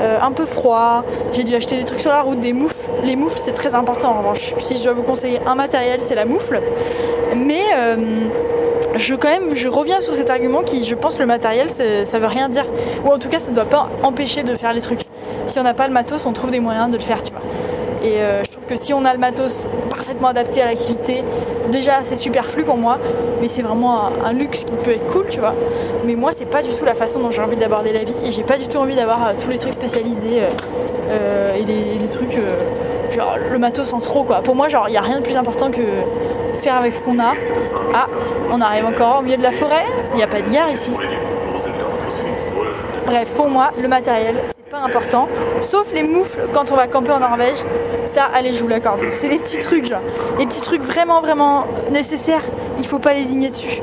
euh, 0.00 0.18
un 0.20 0.32
peu 0.32 0.46
froid. 0.46 1.04
J'ai 1.32 1.44
dû 1.44 1.54
acheter 1.54 1.76
des 1.76 1.84
trucs 1.84 2.00
sur 2.00 2.10
la 2.10 2.22
route, 2.22 2.40
des 2.40 2.52
moufles. 2.52 2.74
Les 3.04 3.16
moufles, 3.16 3.38
c'est 3.38 3.52
très 3.52 3.74
important 3.74 4.10
en 4.10 4.18
revanche. 4.18 4.54
Si 4.60 4.76
je 4.76 4.82
dois 4.82 4.94
vous 4.94 5.02
conseiller 5.02 5.40
un 5.46 5.54
matériel, 5.54 6.00
c'est 6.02 6.14
la 6.14 6.24
moufle. 6.24 6.60
Mais 7.36 7.62
euh, 7.76 7.96
je 8.96 9.14
quand 9.14 9.28
même, 9.28 9.54
je 9.54 9.68
reviens 9.68 10.00
sur 10.00 10.14
cet 10.14 10.28
argument 10.28 10.62
qui, 10.62 10.84
je 10.84 10.94
pense, 10.94 11.18
le 11.18 11.26
matériel, 11.26 11.68
ça 11.70 12.18
veut 12.18 12.26
rien 12.26 12.48
dire. 12.48 12.66
Ou 13.04 13.10
en 13.10 13.18
tout 13.18 13.28
cas, 13.28 13.38
ça 13.38 13.50
ne 13.50 13.54
doit 13.54 13.64
pas 13.64 13.88
empêcher 14.02 14.42
de 14.42 14.56
faire 14.56 14.72
les 14.72 14.80
trucs. 14.80 15.00
Si 15.46 15.58
on 15.58 15.62
n'a 15.62 15.74
pas 15.74 15.86
le 15.86 15.92
matos, 15.92 16.24
on 16.26 16.32
trouve 16.32 16.50
des 16.50 16.60
moyens 16.60 16.90
de 16.90 16.96
le 16.96 17.02
faire, 17.02 17.22
tu 17.22 17.32
vois. 17.32 17.42
Et 18.02 18.18
euh, 18.18 18.42
je 18.42 18.50
trouve 18.50 18.64
que 18.66 18.76
si 18.76 18.92
on 18.92 19.04
a 19.04 19.12
le 19.12 19.18
matos 19.18 19.66
parfaitement 19.88 20.28
adapté 20.28 20.60
à 20.60 20.66
l'activité, 20.66 21.22
déjà 21.70 22.02
c'est 22.02 22.16
superflu 22.16 22.64
pour 22.64 22.76
moi, 22.76 22.98
mais 23.40 23.46
c'est 23.46 23.62
vraiment 23.62 24.10
un, 24.24 24.32
luxe 24.32 24.64
qui 24.64 24.74
peut 24.74 24.90
être 24.90 25.06
cool, 25.06 25.26
tu 25.30 25.38
vois. 25.38 25.54
Mais 26.04 26.16
moi, 26.16 26.30
c'est 26.36 26.46
pas 26.46 26.62
du 26.62 26.70
tout 26.70 26.84
la 26.84 26.94
façon 26.94 27.20
dont 27.20 27.30
j'ai 27.30 27.42
envie 27.42 27.56
d'aborder 27.56 27.92
la 27.92 28.02
vie 28.02 28.14
et 28.24 28.30
j'ai 28.30 28.42
pas 28.42 28.58
du 28.58 28.66
tout 28.66 28.78
envie 28.78 28.96
d'avoir 28.96 29.28
euh, 29.28 29.32
tous 29.40 29.50
les 29.50 29.58
trucs 29.58 29.74
spécialisés 29.74 30.42
euh, 31.10 31.54
et 31.54 31.64
les, 31.64 32.08
trucs, 32.08 32.36
genre 33.10 33.36
le 33.50 33.58
matos 33.58 33.92
en 33.92 34.00
trop, 34.00 34.24
quoi. 34.24 34.42
Pour 34.42 34.56
moi, 34.56 34.68
genre, 34.68 34.88
il 34.88 34.92
n'y 34.92 34.98
a 34.98 35.02
rien 35.02 35.18
de 35.18 35.22
plus 35.22 35.36
important 35.36 35.70
que 35.70 35.82
faire 36.60 36.76
avec 36.76 36.96
ce 36.96 37.04
qu'on 37.04 37.18
a. 37.18 37.34
Ah, 37.94 38.06
on 38.50 38.60
arrive 38.60 38.86
encore 38.86 39.20
au 39.20 39.22
milieu 39.22 39.36
de 39.36 39.42
la 39.42 39.52
forêt, 39.52 39.84
il 40.12 40.16
n'y 40.16 40.22
a 40.22 40.26
pas 40.26 40.40
de 40.40 40.50
gare 40.50 40.70
ici. 40.70 40.90
Bref, 43.06 43.30
pour 43.34 43.48
moi, 43.48 43.70
le 43.80 43.88
matériel, 43.88 44.36
important. 44.78 45.28
Sauf 45.60 45.92
les 45.92 46.02
moufles 46.02 46.48
quand 46.52 46.70
on 46.70 46.76
va 46.76 46.86
camper 46.86 47.12
en 47.12 47.20
Norvège. 47.20 47.64
Ça, 48.04 48.24
allez, 48.32 48.52
je 48.52 48.62
vous 48.62 48.68
l'accorde. 48.68 49.00
C'est 49.10 49.28
des 49.28 49.38
petits 49.38 49.58
trucs, 49.58 49.86
genre. 49.86 50.00
Les 50.38 50.46
petits 50.46 50.60
trucs 50.60 50.82
vraiment, 50.82 51.20
vraiment 51.20 51.64
nécessaires. 51.90 52.42
Il 52.78 52.86
faut 52.86 52.98
pas 52.98 53.14
lésigner 53.14 53.50
dessus. 53.50 53.80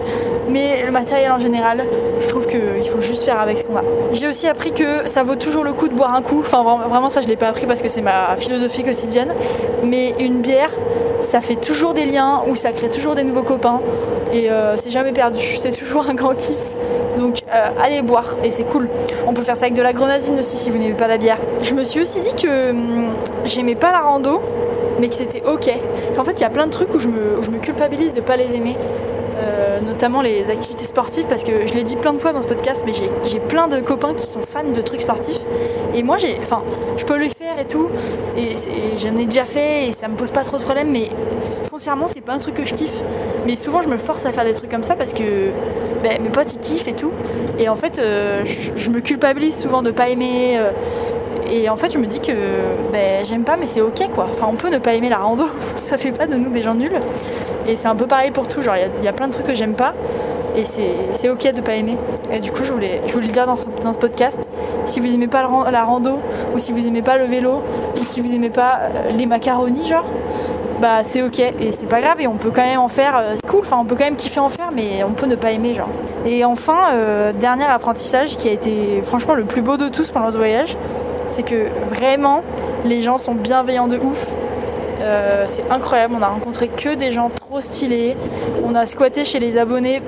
Mais 0.49 0.83
le 0.83 0.91
matériel 0.91 1.31
en 1.31 1.39
général, 1.39 1.85
je 2.19 2.27
trouve 2.27 2.47
qu'il 2.47 2.87
faut 2.89 3.01
juste 3.01 3.23
faire 3.23 3.39
avec 3.39 3.59
ce 3.59 3.65
qu'on 3.65 3.77
a. 3.77 3.83
J'ai 4.13 4.27
aussi 4.27 4.47
appris 4.47 4.71
que 4.71 5.07
ça 5.07 5.23
vaut 5.23 5.35
toujours 5.35 5.63
le 5.63 5.73
coup 5.73 5.87
de 5.87 5.93
boire 5.93 6.13
un 6.13 6.21
coup. 6.21 6.39
Enfin, 6.39 6.63
vraiment, 6.63 7.09
ça, 7.09 7.21
je 7.21 7.27
l'ai 7.27 7.37
pas 7.37 7.47
appris 7.47 7.65
parce 7.65 7.81
que 7.81 7.87
c'est 7.87 8.01
ma 8.01 8.35
philosophie 8.37 8.83
quotidienne. 8.83 9.33
Mais 9.83 10.15
une 10.19 10.41
bière, 10.41 10.71
ça 11.21 11.41
fait 11.41 11.55
toujours 11.55 11.93
des 11.93 12.05
liens 12.05 12.43
ou 12.47 12.55
ça 12.55 12.71
crée 12.71 12.89
toujours 12.89 13.15
des 13.15 13.23
nouveaux 13.23 13.43
copains. 13.43 13.81
Et 14.31 14.49
euh, 14.49 14.77
c'est 14.77 14.89
jamais 14.89 15.11
perdu. 15.11 15.41
C'est 15.59 15.71
toujours 15.71 16.07
un 16.09 16.13
grand 16.13 16.35
kiff. 16.35 16.57
Donc 17.29 17.43
euh, 17.53 17.69
allez 17.79 18.01
boire 18.01 18.37
et 18.43 18.49
c'est 18.49 18.63
cool. 18.63 18.89
On 19.27 19.33
peut 19.33 19.43
faire 19.43 19.55
ça 19.55 19.65
avec 19.65 19.75
de 19.75 19.83
la 19.83 19.93
grenadine 19.93 20.39
aussi 20.39 20.57
si 20.57 20.71
vous 20.71 20.79
n'aimez 20.79 20.95
pas 20.95 21.05
la 21.05 21.19
bière. 21.19 21.37
Je 21.61 21.75
me 21.75 21.83
suis 21.83 22.01
aussi 22.01 22.21
dit 22.21 22.33
que 22.33 22.71
hum, 22.71 23.13
j'aimais 23.45 23.75
pas 23.75 23.91
la 23.91 23.99
rando, 23.99 24.41
mais 24.99 25.09
que 25.09 25.15
c'était 25.15 25.43
ok. 25.45 25.69
En 26.17 26.23
fait, 26.23 26.39
il 26.39 26.41
y 26.41 26.45
a 26.45 26.49
plein 26.49 26.65
de 26.65 26.71
trucs 26.71 26.91
où 26.95 26.97
je 26.97 27.07
me, 27.07 27.59
culpabilise 27.59 28.13
de 28.13 28.21
pas 28.21 28.35
les 28.35 28.55
aimer. 28.55 28.75
Euh, 29.41 29.79
notamment 29.79 30.21
les 30.21 30.49
activités 30.49 30.85
sportives 30.85 31.25
parce 31.29 31.45
que 31.45 31.65
je 31.65 31.73
l'ai 31.73 31.85
dit 31.85 31.95
plein 31.95 32.13
de 32.13 32.19
fois 32.19 32.33
dans 32.33 32.41
ce 32.41 32.47
podcast 32.47 32.83
mais 32.85 32.91
j'ai 32.91 33.39
plein 33.39 33.69
de 33.69 33.79
copains 33.79 34.13
qui 34.13 34.27
sont 34.27 34.41
fans 34.41 34.69
de 34.69 34.81
trucs 34.81 34.99
sportifs 34.99 35.39
et 35.93 36.03
moi 36.03 36.17
j'ai 36.17 36.37
enfin 36.41 36.61
je 36.97 37.05
peux 37.05 37.17
les 37.17 37.29
faire 37.29 37.57
et 37.57 37.65
tout 37.65 37.87
et, 38.35 38.55
j'en 38.97 39.15
ai 39.15 39.23
déjà 39.23 39.45
fait 39.45 39.87
et 39.87 39.91
ça 39.93 40.09
me 40.09 40.17
pose 40.17 40.31
pas 40.31 40.43
trop 40.43 40.57
de 40.57 40.63
problèmes 40.63 40.91
mais 40.91 41.09
foncièrement 41.79 42.09
c'est 42.09 42.19
pas 42.19 42.33
un 42.33 42.39
truc 42.39 42.55
que 42.55 42.65
je 42.65 42.75
kiffe 42.75 43.01
mais 43.45 43.55
souvent 43.55 43.81
je 43.81 43.87
me 43.87 43.95
force 43.95 44.25
à 44.25 44.33
faire 44.33 44.43
des 44.43 44.53
trucs 44.53 44.69
comme 44.69 44.83
ça 44.83 44.95
parce 44.95 45.13
que 45.13 45.51
ben, 46.03 46.21
mes 46.21 46.27
potes 46.27 46.51
ils 46.51 46.59
kiffent 46.59 46.89
et 46.89 46.93
tout 46.93 47.13
et 47.57 47.69
en 47.69 47.77
fait 47.77 47.99
euh, 47.99 48.43
je, 48.43 48.89
me 48.89 48.99
culpabilise 48.99 49.57
souvent 49.57 49.81
de 49.81 49.89
pas 49.89 50.09
aimer 50.09 50.57
euh, 50.57 50.71
et 51.49 51.69
en 51.69 51.77
fait 51.77 51.89
je 51.89 51.97
me 51.97 52.05
dis 52.05 52.19
que 52.19 52.33
ben, 52.91 53.23
j'aime 53.23 53.45
pas 53.45 53.55
mais 53.55 53.65
c'est 53.65 53.79
ok 53.79 54.09
quoi 54.13 54.27
enfin 54.29 54.47
on 54.49 54.55
peut 54.55 54.69
ne 54.69 54.77
pas 54.77 54.93
aimer 54.93 55.07
la 55.07 55.19
rando 55.19 55.45
ça 55.77 55.97
fait 55.97 56.11
pas 56.11 56.27
de 56.27 56.35
nous 56.35 56.49
des 56.49 56.63
gens 56.63 56.73
nuls 56.75 56.99
et 57.65 57.77
c'est 57.77 57.87
un 57.87 57.95
peu 57.95 58.07
pareil 58.07 58.31
pour 58.31 58.49
tout, 58.49 58.61
genre 58.61 58.75
il 58.75 59.05
y, 59.05 59.07
a 59.07 59.13
plein 59.13 59.27
de 59.27 59.33
trucs 59.33 59.45
que 59.45 59.53
j'aime 59.55 59.75
pas 59.75 59.93
et 60.55 60.65
c'est 60.65 61.29
ok 61.29 61.53
de 61.53 61.61
pas 61.61 61.75
aimer. 61.75 61.97
Et 62.31 62.39
du 62.39 62.51
coup, 62.51 62.63
je 62.63 62.73
voulais, 62.73 63.01
le 63.05 63.27
dire 63.27 63.45
dans 63.45 63.55
ce, 63.55 63.65
dans 63.83 63.93
ce 63.93 63.99
podcast. 63.99 64.47
Si 64.87 64.99
vous 64.99 65.13
aimez 65.13 65.27
pas 65.27 65.47
la 65.71 65.83
rando, 65.83 66.19
ou 66.55 66.59
si 66.59 66.71
vous 66.71 66.87
aimez 66.87 67.03
pas 67.03 67.17
le 67.17 67.25
vélo, 67.25 67.61
ou 67.99 68.03
si 68.05 68.21
vous 68.21 68.33
aimez 68.33 68.49
pas 68.49 68.79
euh, 68.81 69.11
les 69.11 69.27
macaronis, 69.27 69.87
genre, 69.87 70.05
bah 70.79 71.03
c'est 71.03 71.21
ok 71.21 71.39
et 71.39 71.71
c'est 71.71 71.87
pas 71.87 72.01
grave 72.01 72.21
et 72.21 72.27
on 72.27 72.35
peut 72.35 72.51
quand 72.51 72.63
même 72.63 72.79
en 72.79 72.87
faire. 72.87 73.17
Euh, 73.17 73.33
c'est 73.35 73.47
cool, 73.47 73.61
enfin 73.61 73.77
on 73.79 73.85
peut 73.85 73.95
quand 73.95 74.05
même 74.05 74.15
kiffer 74.15 74.39
en 74.39 74.49
faire, 74.49 74.71
mais 74.73 75.03
on 75.03 75.11
peut 75.11 75.25
ne 75.25 75.35
pas 75.35 75.51
aimer, 75.51 75.73
genre. 75.73 75.89
Et 76.25 76.45
enfin, 76.45 76.93
euh, 76.93 77.33
dernier 77.33 77.65
apprentissage 77.65 78.37
qui 78.37 78.47
a 78.47 78.51
été 78.51 79.01
franchement 79.03 79.33
le 79.33 79.43
plus 79.43 79.61
beau 79.61 79.77
de 79.77 79.89
tous 79.89 80.09
pendant 80.09 80.31
ce 80.31 80.37
voyage, 80.37 80.77
c'est 81.27 81.43
que 81.43 81.67
vraiment 81.89 82.41
les 82.85 83.01
gens 83.01 83.17
sont 83.17 83.35
bienveillants 83.35 83.87
de 83.87 83.97
ouf. 83.97 84.25
c'est 85.47 85.69
incroyable, 85.69 86.15
on 86.17 86.21
a 86.21 86.27
rencontré 86.27 86.67
que 86.67 86.95
des 86.95 87.11
gens 87.11 87.29
trop 87.29 87.61
stylé. 87.61 88.15
On 88.63 88.75
a 88.75 88.85
squatté 88.85 89.25
chez 89.25 89.39
les 89.39 89.57
abonnés 89.57 90.01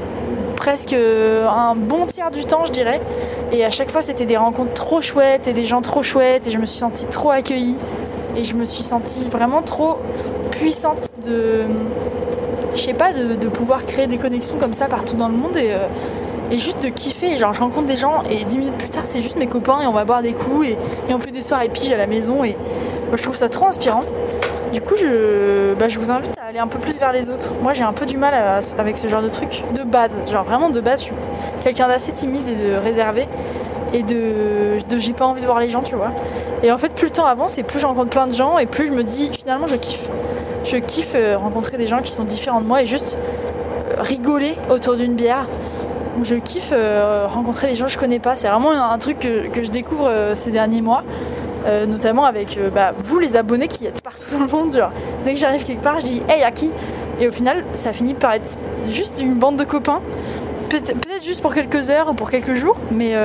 presque 0.62 0.94
euh, 0.94 1.48
un 1.48 1.74
bon 1.74 2.06
tiers 2.06 2.30
du 2.30 2.46
temps, 2.46 2.66
je 2.66 2.72
dirais. 2.72 3.02
Et 3.52 3.66
à 3.66 3.72
chaque 3.72 3.90
fois, 3.90 4.04
c'était 4.04 4.28
des 4.28 4.38
rencontres 4.38 4.76
trop 4.76 5.02
chouettes 5.02 5.48
et 5.48 5.54
des 5.54 5.66
gens 5.66 5.82
trop 5.82 6.04
chouettes. 6.04 6.46
Et 6.46 6.52
je 6.52 6.60
me 6.60 6.68
suis 6.68 6.78
sentie 6.78 7.08
trop 7.08 7.32
accueillie. 7.32 7.76
Et 8.36 8.44
je 8.44 8.56
me 8.56 8.66
suis 8.66 8.84
sentie 8.84 9.28
vraiment 9.30 9.62
trop 9.62 9.98
puissante 10.52 11.10
de, 11.26 11.66
je 12.74 12.80
sais 12.80 12.94
pas, 12.94 13.14
de, 13.14 13.48
pouvoir 13.48 13.86
créer 13.86 14.08
des 14.08 14.18
connexions 14.18 14.58
comme 14.58 14.74
ça 14.74 14.88
partout 14.88 15.16
dans 15.16 15.28
le 15.28 15.36
monde 15.36 15.58
et, 15.58 15.72
euh, 15.72 16.58
juste 16.58 16.84
de 16.84 16.90
kiffer. 16.90 17.38
Genre, 17.38 17.54
je 17.54 17.62
rencontre 17.62 17.88
des 17.88 17.96
gens 17.96 18.24
et 18.30 18.44
dix 18.46 18.58
minutes 18.58 18.78
plus 18.78 18.90
tard, 18.90 19.06
c'est 19.06 19.22
juste 19.22 19.38
mes 19.38 19.48
copains 19.48 19.82
et 19.82 19.88
on 19.88 19.94
va 19.94 20.06
boire 20.06 20.22
des 20.22 20.34
coups 20.34 20.68
et, 20.68 20.78
on 21.14 21.20
fait 21.20 21.32
des 21.32 21.42
soirées 21.42 21.70
piges 21.70 21.92
à 21.92 21.98
la 21.98 22.08
maison. 22.08 22.44
Et 22.44 22.56
je 23.14 23.22
trouve 23.22 23.36
ça 23.36 23.50
trop 23.50 23.68
inspirant. 23.68 24.04
Du 24.74 24.80
coup, 24.80 24.96
je, 24.96 25.74
bah, 25.74 25.90
je 25.90 26.00
vous 26.00 26.12
invite 26.12 26.32
à 26.42 26.48
aller 26.48 26.60
un 26.60 26.68
peu 26.68 26.80
plus 26.80 26.94
vers 26.94 27.12
les 27.12 27.30
autres. 27.30 27.50
Moi, 27.62 27.74
j'ai 27.74 27.84
un 27.84 27.92
peu 27.92 28.06
du 28.06 28.18
mal 28.18 28.34
avec 28.78 28.98
ce 28.98 29.08
genre 29.08 29.22
de 29.22 29.28
truc 29.28 29.64
de 29.76 29.84
base. 29.84 30.12
Genre, 30.32 30.46
vraiment 30.46 30.70
de 30.70 30.80
base, 30.80 31.02
je 31.02 31.06
suis 31.06 31.16
quelqu'un 31.62 31.90
d'assez 31.90 32.14
timide 32.14 32.48
et 32.48 32.56
de 32.56 32.78
réservé. 32.78 33.28
Et 33.94 34.04
de, 34.04 34.78
j'ai 34.98 35.14
pas 35.14 35.26
envie 35.26 35.42
de 35.42 35.46
voir 35.46 35.60
les 35.60 35.70
gens, 35.70 35.82
tu 35.82 35.96
vois. 35.96 36.12
Et 36.64 36.72
en 36.72 36.78
fait, 36.78 36.94
plus 36.94 37.08
le 37.08 37.12
temps 37.12 37.26
avance 37.26 37.58
et 37.58 37.64
plus 37.64 37.80
je 37.80 37.86
rencontre 37.86 38.10
plein 38.10 38.28
de 38.28 38.34
gens 38.34 38.58
et 38.58 38.66
plus 38.66 38.88
je 38.88 38.94
me 38.94 39.04
dis, 39.04 39.30
finalement, 39.34 39.68
je 39.68 39.76
kiffe. 39.76 40.10
Je 40.64 40.78
kiffe 40.78 41.14
euh, 41.16 41.38
rencontrer 41.38 41.78
des 41.78 41.88
gens 41.88 42.02
qui 42.02 42.12
sont 42.12 42.24
différents 42.24 42.62
de 42.62 42.68
moi 42.68 42.82
et 42.82 42.86
juste 42.86 43.18
euh, 43.18 44.02
rigoler 44.02 44.54
autour 44.70 44.96
d'une 44.96 45.16
bière. 45.16 45.48
Je 46.22 46.36
kiffe 46.36 46.72
euh, 46.72 47.26
rencontrer 47.28 47.68
des 47.68 47.76
gens 47.76 47.86
que 47.86 47.92
je 47.92 47.98
connais 47.98 48.20
pas. 48.20 48.36
C'est 48.36 48.48
vraiment 48.48 48.72
un, 48.72 48.98
truc 49.00 49.20
que, 49.20 49.48
que, 49.48 49.64
je 49.64 49.72
découvre 49.72 50.34
ces 50.36 50.52
derniers 50.52 50.82
mois. 50.82 51.04
Notamment 51.88 52.26
avec 52.26 52.58
bah, 52.74 52.92
vous 52.98 53.20
les 53.20 53.36
abonnés 53.36 53.68
qui 53.68 53.86
êtes 53.86 54.02
partout 54.02 54.32
dans 54.32 54.40
le 54.40 54.48
monde. 54.48 54.74
Genre, 54.74 54.90
dès 55.24 55.34
que 55.34 55.40
j'arrive 55.40 55.64
quelque 55.64 55.84
part, 55.84 56.00
je 56.00 56.06
dis 56.06 56.24
hey 56.28 56.42
à 56.42 56.50
qui? 56.50 56.72
Et 57.20 57.28
au 57.28 57.32
final, 57.32 57.64
ça 57.76 57.94
finit 57.94 58.16
par 58.16 58.34
être 58.34 58.58
juste 58.90 59.22
une 59.22 59.36
bande 59.36 59.58
de 59.58 59.64
copains. 59.64 60.02
Peut-être 60.70 61.24
juste 61.24 61.44
pour 61.44 61.54
quelques 61.54 61.92
heures 61.92 62.10
ou 62.10 62.14
pour 62.16 62.32
quelques 62.32 62.56
jours, 62.56 62.78
mais 62.90 63.16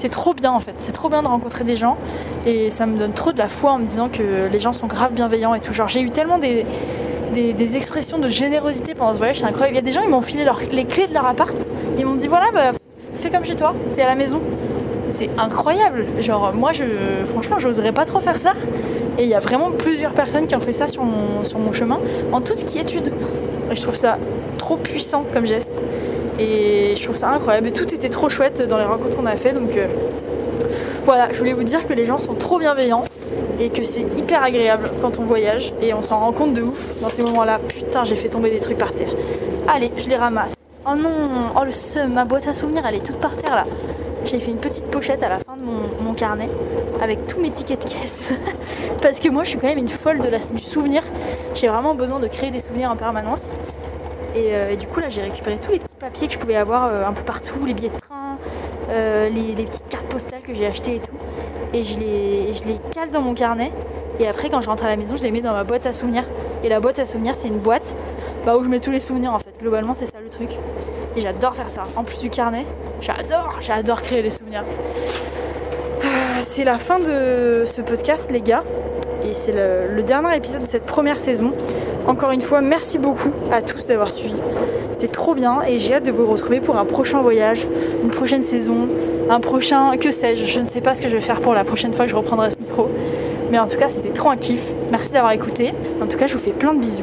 c'est 0.00 0.08
trop 0.08 0.32
bien 0.32 0.50
en 0.50 0.60
fait. 0.60 0.74
C'est 0.78 0.92
trop 0.92 1.10
bien 1.10 1.22
de 1.22 1.28
rencontrer 1.28 1.62
des 1.62 1.76
gens 1.76 1.98
et 2.46 2.70
ça 2.70 2.86
me 2.86 2.96
donne 2.96 3.12
trop 3.12 3.32
de 3.32 3.38
la 3.38 3.48
foi 3.48 3.72
en 3.72 3.78
me 3.78 3.84
disant 3.84 4.08
que 4.08 4.48
les 4.50 4.58
gens 4.58 4.72
sont 4.72 4.86
grave 4.86 5.12
bienveillants 5.12 5.54
et 5.54 5.60
tout. 5.60 5.74
Genre, 5.74 5.88
j'ai 5.88 6.00
eu 6.00 6.10
tellement 6.10 6.38
des, 6.38 6.64
expressions 7.76 8.18
de 8.18 8.28
générosité 8.28 8.94
pendant 8.94 9.12
ce 9.12 9.18
voyage, 9.18 9.40
c'est 9.40 9.46
incroyable. 9.46 9.74
Il 9.74 9.76
y 9.76 9.78
a 9.78 9.84
des 9.84 9.92
gens, 9.92 10.00
ils 10.00 10.08
m'ont 10.08 10.22
filé 10.22 10.46
les 10.72 10.86
clés 10.86 11.06
de 11.06 11.12
leur 11.12 11.26
appart. 11.26 11.54
Ils 11.98 12.06
m'ont 12.06 12.14
dit 12.14 12.28
voilà, 12.28 12.46
bah, 12.50 12.72
fais 13.16 13.30
comme 13.30 13.44
chez 13.44 13.56
toi, 13.56 13.74
t'es 13.92 14.00
à 14.00 14.06
la 14.06 14.14
maison 14.14 14.40
c'est 15.12 15.28
incroyable. 15.38 16.06
Genre, 16.20 16.52
moi, 16.54 16.70
je, 16.70 16.84
franchement, 17.26 17.58
j'oserais 17.58 17.90
pas 17.90 18.04
trop 18.04 18.20
faire 18.20 18.36
ça. 18.36 18.52
Et 19.18 19.24
il 19.24 19.28
y 19.28 19.34
a 19.34 19.40
vraiment 19.40 19.72
plusieurs 19.72 20.12
personnes 20.12 20.46
qui 20.46 20.54
ont 20.54 20.60
fait 20.60 20.72
ça 20.72 20.86
sur 20.86 21.02
mon, 21.02 21.44
sur 21.44 21.58
mon 21.58 21.72
chemin, 21.72 21.98
en 22.32 22.40
toute 22.40 22.64
quiétude. 22.64 23.12
Et 23.72 23.74
je 23.74 23.82
trouve 23.82 23.96
ça 23.96 24.18
trop 24.56 24.76
puissant 24.76 25.24
comme 25.32 25.46
geste. 25.46 25.82
Et 26.40 26.94
je 26.96 27.02
trouve 27.02 27.16
ça 27.16 27.28
incroyable. 27.28 27.70
Tout 27.72 27.92
était 27.92 28.08
trop 28.08 28.30
chouette 28.30 28.62
dans 28.62 28.78
les 28.78 28.84
rencontres 28.84 29.14
qu'on 29.14 29.26
a 29.26 29.36
fait. 29.36 29.52
Donc 29.52 29.76
euh, 29.76 29.86
voilà, 31.04 31.30
je 31.32 31.38
voulais 31.38 31.52
vous 31.52 31.64
dire 31.64 31.86
que 31.86 31.92
les 31.92 32.06
gens 32.06 32.16
sont 32.16 32.34
trop 32.34 32.58
bienveillants 32.58 33.04
et 33.58 33.68
que 33.68 33.82
c'est 33.82 34.06
hyper 34.16 34.42
agréable 34.42 34.90
quand 35.02 35.18
on 35.18 35.24
voyage 35.24 35.74
et 35.82 35.92
on 35.92 36.00
s'en 36.00 36.18
rend 36.18 36.32
compte 36.32 36.54
de 36.54 36.62
ouf 36.62 36.98
dans 37.02 37.10
ces 37.10 37.22
moments-là. 37.22 37.60
Putain, 37.68 38.04
j'ai 38.04 38.16
fait 38.16 38.30
tomber 38.30 38.50
des 38.50 38.60
trucs 38.60 38.78
par 38.78 38.94
terre. 38.94 39.10
Allez, 39.68 39.92
je 39.98 40.08
les 40.08 40.16
ramasse. 40.16 40.54
Oh 40.86 40.94
non, 40.94 41.52
oh 41.60 41.64
le 41.64 41.70
seum, 41.72 42.14
ma 42.14 42.24
boîte 42.24 42.48
à 42.48 42.54
souvenirs, 42.54 42.84
elle 42.88 42.94
est 42.94 43.04
toute 43.04 43.18
par 43.18 43.36
terre 43.36 43.54
là. 43.54 43.66
j'ai 44.24 44.40
fait 44.40 44.50
une 44.50 44.56
petite 44.56 44.86
pochette 44.86 45.22
à 45.22 45.28
la 45.28 45.40
fin 45.40 45.56
de 45.58 46.02
mon, 46.02 46.14
carnet 46.14 46.48
avec 47.02 47.26
tous 47.26 47.38
mes 47.38 47.50
tickets 47.50 47.84
de 47.84 47.90
caisse. 47.90 48.30
Parce 49.02 49.20
que 49.20 49.28
moi, 49.28 49.44
je 49.44 49.50
suis 49.50 49.58
quand 49.58 49.68
même 49.68 49.78
une 49.78 49.88
folle 49.88 50.20
de 50.20 50.28
la, 50.28 50.38
du 50.38 50.62
souvenir. 50.62 51.02
J'ai 51.54 51.68
vraiment 51.68 51.94
besoin 51.94 52.18
de 52.18 52.28
créer 52.28 52.50
des 52.50 52.60
souvenirs 52.60 52.90
en 52.90 52.96
permanence. 52.96 53.52
Et, 54.34 54.76
du 54.76 54.86
coup, 54.86 55.00
là, 55.00 55.08
j'ai 55.08 55.22
récupéré 55.22 55.58
tous 55.58 55.72
les 55.72 55.78
petits 55.78 55.96
papiers 55.96 56.28
que 56.28 56.34
je 56.34 56.38
pouvais 56.38 56.56
avoir 56.56 56.84
un 57.06 57.12
peu 57.12 57.22
partout, 57.22 57.66
les 57.66 57.74
billets 57.74 57.90
de 57.90 57.98
train, 57.98 58.38
les, 58.88 59.54
les, 59.54 59.64
petites 59.64 59.88
cartes 59.88 60.06
postales 60.06 60.42
que 60.42 60.54
j'ai 60.54 60.66
achetées 60.66 60.96
et 60.96 61.00
tout. 61.00 61.16
Et 61.72 61.82
je 61.82 61.98
les, 61.98 62.52
je 62.54 62.64
les 62.64 62.78
cale 62.92 63.10
dans 63.10 63.20
mon 63.20 63.34
carnet. 63.34 63.70
Et 64.18 64.26
après, 64.26 64.50
quand 64.50 64.60
je 64.60 64.68
rentre 64.68 64.84
à 64.84 64.88
la 64.88 64.96
maison, 64.96 65.16
je 65.16 65.22
les 65.22 65.30
mets 65.30 65.40
dans 65.40 65.52
ma 65.52 65.64
boîte 65.64 65.86
à 65.86 65.92
souvenirs. 65.92 66.24
Et 66.62 66.68
la 66.68 66.78
boîte 66.78 66.98
à 66.98 67.06
souvenirs, 67.06 67.34
c'est 67.34 67.48
une 67.48 67.58
boîte 67.58 67.94
bah, 68.44 68.56
où 68.56 68.62
je 68.62 68.68
mets 68.68 68.80
tous 68.80 68.90
les 68.90 69.00
souvenirs 69.00 69.32
en 69.32 69.38
fait. 69.38 69.52
Globalement, 69.60 69.94
c'est 69.94 70.06
ça 70.06 70.18
le 70.22 70.28
truc. 70.28 70.50
Et 71.16 71.20
j'adore 71.20 71.54
faire 71.54 71.70
ça. 71.70 71.84
En 71.96 72.04
plus 72.04 72.20
du 72.20 72.30
carnet, 72.30 72.66
j'adore, 73.00 73.58
j'adore 73.60 74.02
créer 74.02 74.22
les 74.22 74.30
souvenirs. 74.30 74.64
Euh, 76.04 76.40
c'est 76.40 76.64
la 76.64 76.78
fin 76.78 76.98
de 76.98 77.64
ce 77.64 77.80
podcast, 77.80 78.30
les 78.30 78.40
gars. 78.40 78.62
Et 79.24 79.34
c'est 79.34 79.52
le, 79.52 80.02
dernier 80.02 80.36
épisode 80.36 80.62
de 80.62 80.66
cette 80.66 80.86
première 80.86 81.18
saison. 81.18 81.52
Encore 82.06 82.30
une 82.32 82.40
fois, 82.40 82.60
merci 82.60 82.98
beaucoup 82.98 83.32
à 83.52 83.62
tous 83.62 83.86
d'avoir 83.86 84.10
suivi. 84.10 84.40
C'était 84.92 85.08
trop 85.08 85.34
bien 85.34 85.62
et 85.66 85.78
j'ai 85.78 85.94
hâte 85.94 86.04
de 86.04 86.10
vous 86.10 86.26
retrouver 86.26 86.60
pour 86.60 86.76
un 86.76 86.84
prochain 86.84 87.22
voyage, 87.22 87.66
une 88.02 88.10
prochaine 88.10 88.42
saison, 88.42 88.88
un 89.28 89.40
prochain, 89.40 89.96
que 89.96 90.10
sais-je, 90.10 90.44
je 90.44 90.60
ne 90.60 90.66
sais 90.66 90.80
pas 90.80 90.94
ce 90.94 91.02
que 91.02 91.08
je 91.08 91.14
vais 91.14 91.20
faire 91.20 91.40
pour 91.40 91.54
la 91.54 91.64
prochaine 91.64 91.92
fois 91.92 92.04
que 92.06 92.10
je 92.10 92.16
reprendrai 92.16 92.50
ce 92.50 92.56
micro. 92.56 92.88
Mais 93.50 93.58
en 93.58 93.66
tout 93.66 93.76
cas, 93.76 93.88
c'était 93.88 94.10
trop 94.10 94.30
un 94.30 94.36
kiff. 94.36 94.62
Merci 94.90 95.12
d'avoir 95.12 95.32
écouté. 95.32 95.72
En 96.02 96.06
tout 96.06 96.18
cas, 96.18 96.26
je 96.26 96.34
vous 96.34 96.40
fais 96.40 96.52
plein 96.52 96.74
de 96.74 96.80
bisous. 96.80 97.02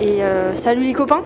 Et 0.00 0.22
euh, 0.22 0.54
salut 0.54 0.84
les 0.84 0.92
copains 0.92 1.22